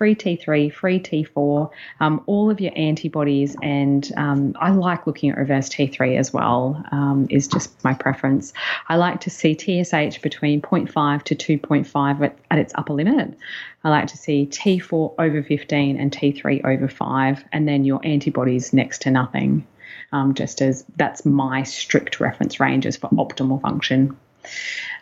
free 0.04 0.16
T3, 0.16 0.74
free 0.74 1.00
T4, 1.00 1.70
um, 2.02 2.22
all 2.26 2.50
of 2.50 2.60
your 2.60 2.74
antibodies, 2.76 3.56
and 3.64 4.12
um, 4.18 4.54
I 4.60 4.72
like 4.72 5.08
looking 5.08 5.30
at 5.30 5.38
reverse 5.38 5.70
T3 5.70 6.20
as 6.20 6.34
well, 6.34 6.84
um, 6.92 7.26
is 7.30 7.48
just 7.48 7.82
my 7.86 7.94
preference. 7.94 8.52
I 8.90 8.98
like 8.98 9.22
to 9.22 9.30
see 9.30 9.54
TSH 9.54 10.22
between 10.22 10.62
0.5 10.62 11.24
to 11.24 11.36
2.5 11.36 12.22
at, 12.22 12.38
at 12.52 12.60
its 12.60 12.74
upper 12.76 12.92
limit. 12.92 13.38
I 13.86 13.90
like 13.90 14.08
to 14.08 14.18
see 14.18 14.46
T4 14.46 15.16
over 15.18 15.42
15 15.42 15.98
and 15.98 16.12
T3 16.12 16.66
over 16.66 16.90
5, 16.90 17.46
and 17.54 17.66
then 17.66 17.86
your 17.86 18.06
antibodies 18.06 18.74
next 18.74 19.04
to 19.04 19.10
nothing. 19.10 19.66
Um, 20.12 20.34
just 20.34 20.62
as 20.62 20.84
that's 20.98 21.26
my 21.26 21.64
strict 21.64 22.20
reference 22.20 22.60
ranges 22.60 22.98
for 22.98 23.10
optimal 23.12 23.62
function. 23.62 24.18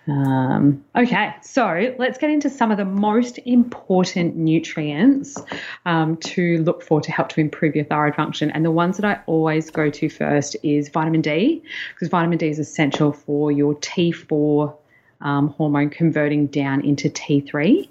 Um, 0.08 0.84
okay, 0.96 1.36
so 1.44 1.94
let's 2.00 2.18
get 2.18 2.32
into 2.32 2.50
some 2.50 2.72
of 2.72 2.78
the 2.78 2.86
most 2.86 3.38
important 3.46 4.36
nutrients 4.36 5.38
um, 5.86 6.18
to 6.18 6.58
look 6.64 6.82
for 6.82 7.02
to 7.02 7.12
help 7.12 7.30
to 7.30 7.40
improve 7.40 7.76
your 7.76 7.86
thyroid 7.86 8.16
function. 8.16 8.50
And 8.52 8.66
the 8.66 8.72
ones 8.72 8.98
that 8.98 9.06
I 9.06 9.22
always 9.28 9.70
go 9.70 9.90
to 9.90 10.10
first 10.10 10.56
is 10.64 10.90
vitamin 10.90 11.22
D, 11.22 11.62
because 11.94 12.10
vitamin 12.10 12.40
D 12.40 12.48
is 12.48 12.58
essential 12.58 13.12
for 13.12 13.52
your 13.52 13.76
T4 13.76 14.76
um, 15.22 15.50
hormone 15.50 15.90
converting 15.90 16.48
down 16.48 16.84
into 16.84 17.10
T3. 17.10 17.88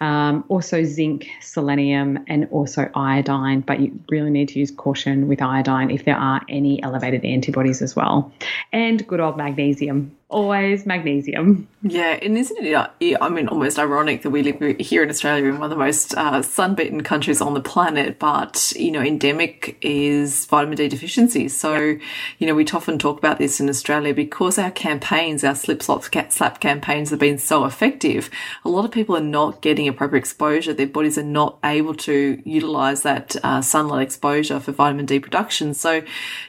Um, 0.00 0.44
also, 0.48 0.84
zinc, 0.84 1.28
selenium, 1.40 2.24
and 2.28 2.48
also 2.52 2.88
iodine, 2.94 3.60
but 3.60 3.80
you 3.80 3.98
really 4.08 4.30
need 4.30 4.48
to 4.50 4.58
use 4.60 4.70
caution 4.70 5.26
with 5.26 5.42
iodine 5.42 5.90
if 5.90 6.04
there 6.04 6.16
are 6.16 6.40
any 6.48 6.80
elevated 6.82 7.24
antibodies 7.24 7.82
as 7.82 7.96
well. 7.96 8.32
And 8.72 9.04
good 9.06 9.18
old 9.18 9.36
magnesium 9.36 10.16
always 10.30 10.84
magnesium. 10.84 11.66
Yeah, 11.82 12.18
and 12.20 12.36
isn't 12.36 12.64
it? 12.64 13.16
I 13.20 13.28
mean, 13.28 13.48
almost 13.48 13.78
ironic 13.78 14.22
that 14.22 14.30
we 14.30 14.42
live 14.42 14.78
here 14.78 15.02
in 15.02 15.08
Australia 15.08 15.44
in 15.44 15.54
one 15.54 15.64
of 15.64 15.70
the 15.70 15.76
most 15.76 16.12
uh, 16.14 16.42
sun-beaten 16.42 17.02
countries 17.02 17.40
on 17.40 17.54
the 17.54 17.60
planet, 17.60 18.18
but 18.18 18.72
you 18.76 18.90
know, 18.90 19.00
endemic 19.00 19.78
is 19.80 20.44
vitamin 20.46 20.76
D 20.76 20.88
deficiency. 20.88 21.48
So, 21.48 21.76
yep. 21.76 22.00
you 22.38 22.46
know, 22.46 22.54
we 22.54 22.66
often 22.66 22.98
talk 22.98 23.18
about 23.18 23.38
this 23.38 23.60
in 23.60 23.68
Australia 23.68 24.12
because 24.12 24.58
our 24.58 24.70
campaigns, 24.70 25.44
our 25.44 25.54
slip 25.54 25.82
slop 25.82 26.04
slap 26.30 26.60
campaigns, 26.60 27.10
have 27.10 27.20
been 27.20 27.38
so 27.38 27.64
effective. 27.64 28.28
A 28.64 28.68
lot 28.68 28.84
of 28.84 28.90
people 28.90 29.16
are 29.16 29.20
not 29.20 29.62
getting 29.62 29.88
appropriate 29.88 30.20
exposure. 30.20 30.74
Their 30.74 30.88
bodies 30.88 31.16
are 31.16 31.22
not 31.22 31.58
able 31.64 31.94
to 31.94 32.42
utilize 32.44 33.02
that 33.02 33.36
uh, 33.42 33.62
sunlight 33.62 34.02
exposure 34.02 34.60
for 34.60 34.72
vitamin 34.72 35.06
D 35.06 35.20
production. 35.20 35.72
So, 35.74 36.02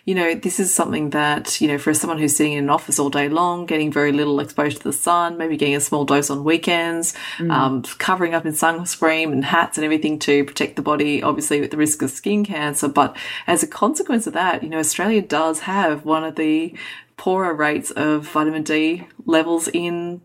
you 0.06 0.16
know, 0.16 0.34
this 0.34 0.60
is 0.60 0.74
something 0.74 1.12
that 1.12 1.62
you 1.62 1.68
know, 1.68 1.78
for 1.78 1.94
someone 1.94 2.18
who's 2.18 2.36
sitting 2.36 2.54
in 2.54 2.66
an 2.66 2.70
office 2.70 3.00
all 3.00 3.10
day 3.10 3.30
long 3.30 3.69
getting 3.70 3.92
very 3.92 4.12
little 4.12 4.42
exposure 4.42 4.78
to 4.78 4.84
the 4.84 4.92
sun, 4.92 5.38
maybe 5.38 5.56
getting 5.56 5.76
a 5.76 5.80
small 5.80 6.04
dose 6.04 6.30
on 6.30 6.44
weekends, 6.44 7.14
mm. 7.38 7.50
um, 7.52 7.84
covering 8.00 8.34
up 8.34 8.46
in 8.46 8.52
sunscreen 8.52 9.32
and 9.32 9.46
hats 9.46 9.78
and 9.78 9.86
everything 9.86 10.20
to 10.20 10.44
protect 10.44 10.76
the 10.76 10.82
body, 10.82 11.24
obviously 11.24 11.62
with 11.62 11.72
the 11.72 11.78
risk 11.78 12.02
of 12.02 12.10
skin 12.10 12.44
cancer. 12.44 12.90
But 12.90 13.16
as 13.48 13.64
a 13.64 13.68
consequence 13.68 14.28
of 14.28 14.34
that, 14.34 14.64
you 14.64 14.70
know, 14.70 14.80
Australia 14.80 15.22
does 15.22 15.62
have 15.62 16.04
one 16.04 16.26
of 16.26 16.36
the 16.36 16.74
poorer 17.16 17.54
rates 17.54 17.92
of 17.92 18.24
vitamin 18.28 18.64
D 18.64 19.08
levels 19.26 19.68
in 19.68 20.22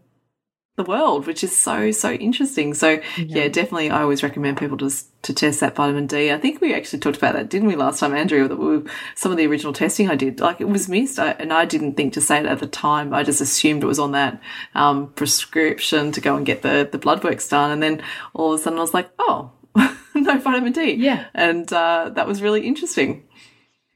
the 0.77 0.85
world, 0.85 1.27
which 1.27 1.45
is 1.45 1.57
so, 1.57 1.93
so 1.93 2.13
interesting. 2.13 2.75
So 2.75 2.91
yeah. 2.91 2.99
yeah, 3.17 3.49
definitely 3.49 3.91
I 3.91 4.03
always 4.03 4.25
recommend 4.25 4.59
people 4.59 4.77
to, 4.79 4.91
to 5.23 5.33
test 5.33 5.61
that 5.61 5.77
vitamin 5.77 6.09
D. 6.09 6.33
I 6.33 6.39
think 6.39 6.61
we 6.61 6.75
actually 6.75 6.99
talked 6.99 7.17
about 7.17 7.35
that, 7.35 7.49
didn't 7.49 7.69
we, 7.69 7.77
last 7.77 8.01
time, 8.01 8.13
Andrea, 8.13 8.49
that 8.49 8.57
we, 8.57 8.83
some 9.15 9.31
of 9.31 9.39
the 9.39 9.47
original 9.47 9.73
testing 9.73 10.11
I 10.11 10.17
did, 10.17 10.41
like 10.41 10.61
it 10.61 10.69
was 10.69 10.89
missed 10.89 11.21
I, 11.21 11.31
and 11.33 11.53
I 11.53 11.65
didn't 11.65 11.95
think 11.95 12.13
to 12.15 12.21
say 12.21 12.41
it 12.41 12.47
at 12.47 12.59
the 12.59 12.67
time. 12.67 13.15
I 13.15 13.23
just 13.23 13.41
assumed 13.41 13.85
it 13.85 13.87
was 13.87 14.01
on 14.01 14.13
that, 14.13 14.41
um, 14.75 15.13
prescription 15.13 16.11
to 16.11 16.21
go 16.21 16.35
and 16.37 16.45
get 16.45 16.63
the, 16.63 16.89
the 16.91 16.99
blood 16.99 17.23
works 17.23 17.49
done. 17.49 17.71
And 17.71 17.83
then 17.83 18.03
all 18.33 18.53
of 18.53 18.61
a 18.61 18.63
sudden 18.63 18.79
I 18.79 18.83
was 18.83 18.95
like, 18.95 19.11
oh, 19.21 19.53
no 20.15 20.39
vitamin 20.39 20.73
D. 20.73 20.95
Yeah. 20.95 21.27
And, 21.35 21.73
uh, 21.73 22.11
that 22.15 22.27
was 22.27 22.43
really 22.43 22.67
interesting. 22.67 23.23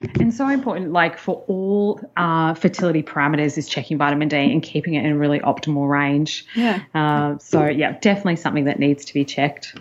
And 0.00 0.32
so 0.32 0.48
important, 0.48 0.92
like 0.92 1.18
for 1.18 1.42
all 1.48 2.00
uh, 2.16 2.54
fertility 2.54 3.02
parameters, 3.02 3.58
is 3.58 3.68
checking 3.68 3.98
vitamin 3.98 4.28
D 4.28 4.36
and 4.36 4.62
keeping 4.62 4.94
it 4.94 5.04
in 5.04 5.10
a 5.10 5.18
really 5.18 5.40
optimal 5.40 5.88
range. 5.90 6.46
Yeah. 6.54 6.82
Uh, 6.94 7.36
so, 7.38 7.66
yeah, 7.66 7.98
definitely 8.00 8.36
something 8.36 8.66
that 8.66 8.78
needs 8.78 9.04
to 9.06 9.14
be 9.14 9.24
checked. 9.24 9.76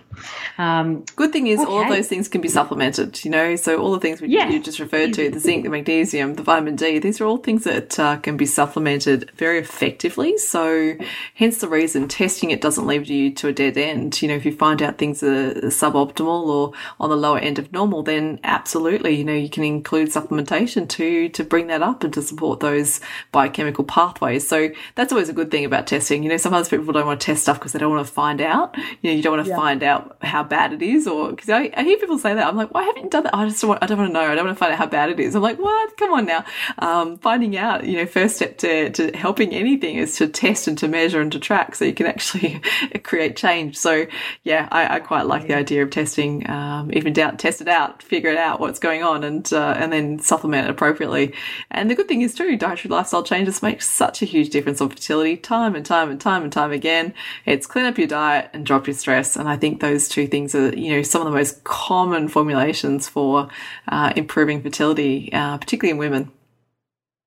Um, 0.58 1.06
Good 1.16 1.32
thing 1.32 1.46
is, 1.46 1.60
okay. 1.60 1.70
all 1.70 1.84
of 1.84 1.90
those 1.90 2.08
things 2.08 2.28
can 2.28 2.42
be 2.42 2.48
supplemented, 2.48 3.24
you 3.24 3.30
know. 3.30 3.56
So, 3.58 3.80
all 3.80 3.92
the 3.92 4.00
things 4.00 4.20
we, 4.20 4.30
yeah. 4.30 4.50
you 4.50 4.60
just 4.60 4.80
referred 4.80 5.14
to 5.14 5.30
the 5.30 5.40
zinc, 5.40 5.64
the 5.64 5.70
magnesium, 5.70 6.34
the 6.34 6.42
vitamin 6.42 6.76
D 6.76 6.98
these 6.98 7.22
are 7.22 7.26
all 7.26 7.38
things 7.38 7.64
that 7.66 8.00
uh, 8.00 8.18
can 8.18 8.38
be 8.38 8.48
supplemented 8.48 9.30
very 9.36 9.60
effectively. 9.60 10.36
So, 10.40 10.96
hence 11.36 11.60
the 11.60 11.70
reason 11.70 12.08
testing 12.08 12.50
it 12.50 12.60
doesn't 12.60 12.88
leave 12.88 13.06
you 13.06 13.32
to 13.36 13.50
a 13.50 13.54
dead 13.54 13.78
end. 13.78 14.20
You 14.20 14.30
know, 14.30 14.36
if 14.36 14.46
you 14.46 14.52
find 14.52 14.82
out 14.82 14.98
things 14.98 15.22
are 15.22 15.54
suboptimal 15.54 16.48
or 16.48 16.74
on 17.00 17.12
the 17.12 17.16
lower 17.16 17.38
end 17.38 17.60
of 17.60 17.72
normal, 17.72 18.02
then 18.02 18.40
absolutely, 18.44 19.16
you 19.16 19.24
know, 19.24 19.34
you 19.34 19.50
can 19.50 19.64
include 19.64 20.07
supplementation 20.10 20.88
to 20.90 21.30
to 21.30 21.44
bring 21.44 21.68
that 21.68 21.82
up 21.82 22.04
and 22.04 22.14
to 22.14 22.22
support 22.22 22.60
those 22.60 23.00
biochemical 23.32 23.84
pathways. 23.84 24.48
So 24.48 24.70
that's 24.96 25.12
always 25.12 25.30
a 25.30 25.34
good 25.34 25.52
thing 25.52 25.66
about 25.66 25.88
testing. 25.88 26.24
You 26.24 26.30
know, 26.30 26.38
sometimes 26.38 26.70
people 26.70 26.92
don't 26.94 27.06
want 27.06 27.22
to 27.22 27.26
test 27.26 27.44
stuff 27.44 27.60
because 27.60 27.74
they 27.74 27.80
don't 27.80 27.94
want 27.94 28.06
to 28.06 28.14
find 28.14 28.42
out. 28.42 28.76
You 29.02 29.10
know, 29.10 29.12
you 29.12 29.22
don't 29.22 29.36
want 29.36 29.46
to 29.46 29.52
yeah. 29.52 29.58
find 29.58 29.84
out 29.84 30.18
how 30.22 30.44
bad 30.44 30.74
it 30.74 30.82
is, 30.82 31.08
or 31.08 31.30
because 31.32 31.50
I, 31.50 31.72
I, 31.76 31.84
hear 31.84 31.98
people 31.98 32.18
say 32.18 32.34
that. 32.34 32.48
I'm 32.48 32.56
like, 32.56 32.74
why 32.74 32.84
haven't 32.84 33.04
you 33.04 33.10
done 33.10 33.24
that? 33.24 33.36
I 33.36 33.48
just 33.48 33.62
don't 33.62 33.70
want, 33.70 33.84
I 33.84 33.88
don't 33.88 33.98
want 33.98 34.10
to 34.10 34.14
know. 34.14 34.22
I 34.22 34.36
don't 34.36 34.46
want 34.46 34.58
to 34.58 34.60
find 34.60 34.74
out 34.74 34.80
how 34.80 34.88
bad 34.88 35.10
it 35.10 35.20
is. 35.20 35.36
I'm 35.36 35.42
like, 35.42 35.60
what? 35.60 35.98
Come 35.98 36.14
on 36.14 36.26
now. 36.26 36.46
Um, 36.80 37.18
finding 37.18 37.58
out, 37.58 37.86
you 37.86 37.98
know, 37.98 38.06
first 38.06 38.38
step 38.38 38.58
to, 38.60 38.90
to 38.92 39.12
helping 39.18 39.54
anything 39.54 39.98
is 39.98 40.16
to 40.18 40.28
test 40.28 40.68
and 40.68 40.78
to 40.78 40.88
measure 40.88 41.22
and 41.22 41.32
to 41.32 41.40
track 41.40 41.76
so 41.76 41.86
you 41.86 41.94
can 41.94 42.06
actually 42.06 42.62
create 43.04 43.36
change. 43.36 43.78
So 43.78 44.06
yeah, 44.44 44.68
I, 44.72 44.96
I 44.96 45.00
quite 45.00 45.26
like 45.26 45.48
the 45.48 45.56
idea 45.56 45.84
of 45.84 45.90
testing. 45.90 46.50
Um, 46.50 46.92
even 46.94 47.14
doubt, 47.14 47.40
test 47.40 47.62
it 47.62 47.68
out, 47.68 48.04
figure 48.04 48.30
it 48.30 48.38
out 48.38 48.60
what's 48.60 48.80
going 48.80 49.04
on, 49.04 49.24
and 49.24 49.52
uh, 49.52 49.76
and 49.78 49.92
then 49.92 49.97
then 49.98 50.20
supplement 50.20 50.68
it 50.68 50.72
appropriately. 50.72 51.34
And 51.72 51.90
the 51.90 51.96
good 51.96 52.08
thing 52.08 52.22
is 52.22 52.36
too, 52.36 52.56
dietary 52.56 52.90
lifestyle 52.90 53.24
changes 53.24 53.62
make 53.62 53.82
such 53.82 54.22
a 54.22 54.26
huge 54.26 54.50
difference 54.50 54.80
on 54.82 54.90
fertility 54.90 55.36
time 55.38 55.76
and 55.76 55.86
time 55.86 56.10
and 56.10 56.22
time 56.22 56.44
and 56.44 56.52
time 56.52 56.72
again. 56.72 57.14
It's 57.46 57.68
clean 57.68 57.86
up 57.86 57.98
your 57.98 58.08
diet 58.08 58.50
and 58.54 58.66
drop 58.66 58.88
your 58.88 58.94
stress. 58.94 59.36
And 59.36 59.50
I 59.50 59.58
think 59.58 59.82
those 59.82 60.08
two 60.08 60.28
things 60.28 60.56
are, 60.56 60.76
you 60.76 60.92
know, 60.96 61.02
some 61.02 61.22
of 61.22 61.26
the 61.26 61.38
most 61.38 61.64
common 61.64 62.28
formulations 62.28 63.08
for 63.08 63.50
uh, 63.88 64.14
improving 64.16 64.62
fertility, 64.62 65.32
uh, 65.34 65.58
particularly 65.58 65.92
in 65.92 65.98
women. 65.98 66.32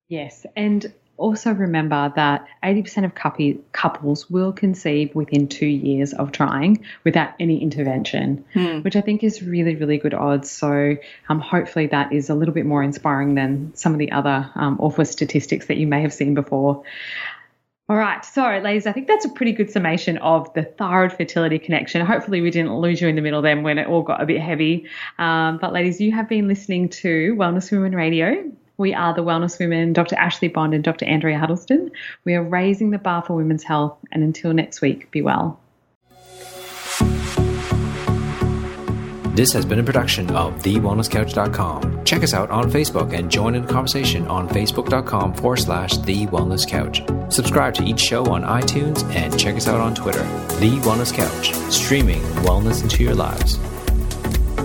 Yes. 0.09 0.44
And 0.56 0.92
also 1.20 1.52
remember 1.52 2.12
that 2.16 2.46
80% 2.64 3.04
of 3.04 3.62
couples 3.72 4.30
will 4.30 4.52
conceive 4.52 5.14
within 5.14 5.46
two 5.46 5.66
years 5.66 6.12
of 6.14 6.33
trying 6.33 6.85
without 7.04 7.35
any 7.38 7.62
intervention, 7.62 8.44
hmm. 8.54 8.78
which 8.78 8.96
I 8.96 9.02
think 9.02 9.22
is 9.22 9.42
really, 9.42 9.76
really 9.76 9.98
good 9.98 10.14
odds. 10.14 10.50
So 10.50 10.96
um, 11.28 11.40
hopefully 11.40 11.87
that 11.88 12.12
is 12.12 12.30
a 12.30 12.35
little 12.35 12.54
bit 12.54 12.66
more 12.66 12.83
inspiring 12.83 13.35
than 13.35 13.72
some 13.74 13.92
of 13.92 13.98
the 13.98 14.11
other 14.12 14.50
um, 14.54 14.78
awful 14.80 15.04
statistics 15.04 15.66
that 15.66 15.76
you 15.76 15.87
may 15.87 16.02
have 16.02 16.12
seen 16.12 16.35
before. 16.35 16.83
All 17.90 17.96
right, 17.96 18.24
so 18.24 18.42
ladies, 18.62 18.87
I 18.87 18.92
think 18.92 19.09
that's 19.09 19.24
a 19.24 19.28
pretty 19.28 19.50
good 19.50 19.68
summation 19.68 20.16
of 20.18 20.54
the 20.54 20.62
thyroid 20.62 21.12
fertility 21.12 21.59
connection. 21.59 22.06
Hopefully, 22.06 22.40
we 22.40 22.52
didn't 22.52 22.72
lose 22.72 23.00
you 23.00 23.09
in 23.09 23.16
the 23.16 23.20
middle 23.20 23.42
then 23.42 23.64
when 23.64 23.78
it 23.78 23.88
all 23.88 24.02
got 24.02 24.22
a 24.22 24.26
bit 24.26 24.40
heavy. 24.40 24.87
Um, 25.18 25.59
but, 25.59 25.72
ladies, 25.72 26.00
you 26.00 26.12
have 26.12 26.28
been 26.28 26.46
listening 26.46 26.88
to 26.90 27.35
Wellness 27.35 27.72
Women 27.72 27.96
Radio. 27.96 28.44
We 28.81 28.95
are 28.95 29.12
the 29.12 29.23
Wellness 29.23 29.59
Women, 29.59 29.93
Dr. 29.93 30.16
Ashley 30.16 30.49
Bond 30.49 30.73
and 30.73 30.83
Dr. 30.83 31.05
Andrea 31.05 31.38
Huddleston. 31.38 31.90
We 32.25 32.35
are 32.35 32.43
raising 32.43 32.93
the 32.93 32.99
bar 32.99 33.23
for 33.23 33.37
women's 33.37 33.62
health. 33.62 33.99
And 34.11 34.23
until 34.23 34.55
next 34.55 34.81
week, 34.81 35.11
be 35.11 35.21
well. 35.21 35.61
This 39.35 39.53
has 39.53 39.66
been 39.66 39.81
a 39.81 39.85
production 39.85 40.31
of 40.31 40.55
TheWellnessCouch.com. 40.62 42.05
Check 42.07 42.23
us 42.23 42.33
out 42.33 42.51
on 42.51 42.71
Facebook 42.71 43.12
and 43.12 43.31
join 43.31 43.55
in 43.55 43.66
the 43.66 43.73
conversation 43.73 44.27
on 44.29 44.49
Facebook.com 44.49 45.35
forward 45.35 45.59
slash 45.59 45.99
The 45.99 46.27
Wellness 46.29 46.66
Couch. 46.66 47.03
Subscribe 47.31 47.75
to 47.75 47.85
each 47.85 48.01
show 48.01 48.25
on 48.33 48.45
iTunes 48.45 49.05
and 49.14 49.38
check 49.38 49.57
us 49.57 49.69
out 49.69 49.81
on 49.81 49.95
Twitter. 49.95 50.23
The 50.59 50.81
Wellness 50.85 51.12
Couch, 51.12 51.53
streaming 51.71 52.23
wellness 52.45 52.83
into 52.83 53.05
your 53.05 53.14
lives. 53.14 53.59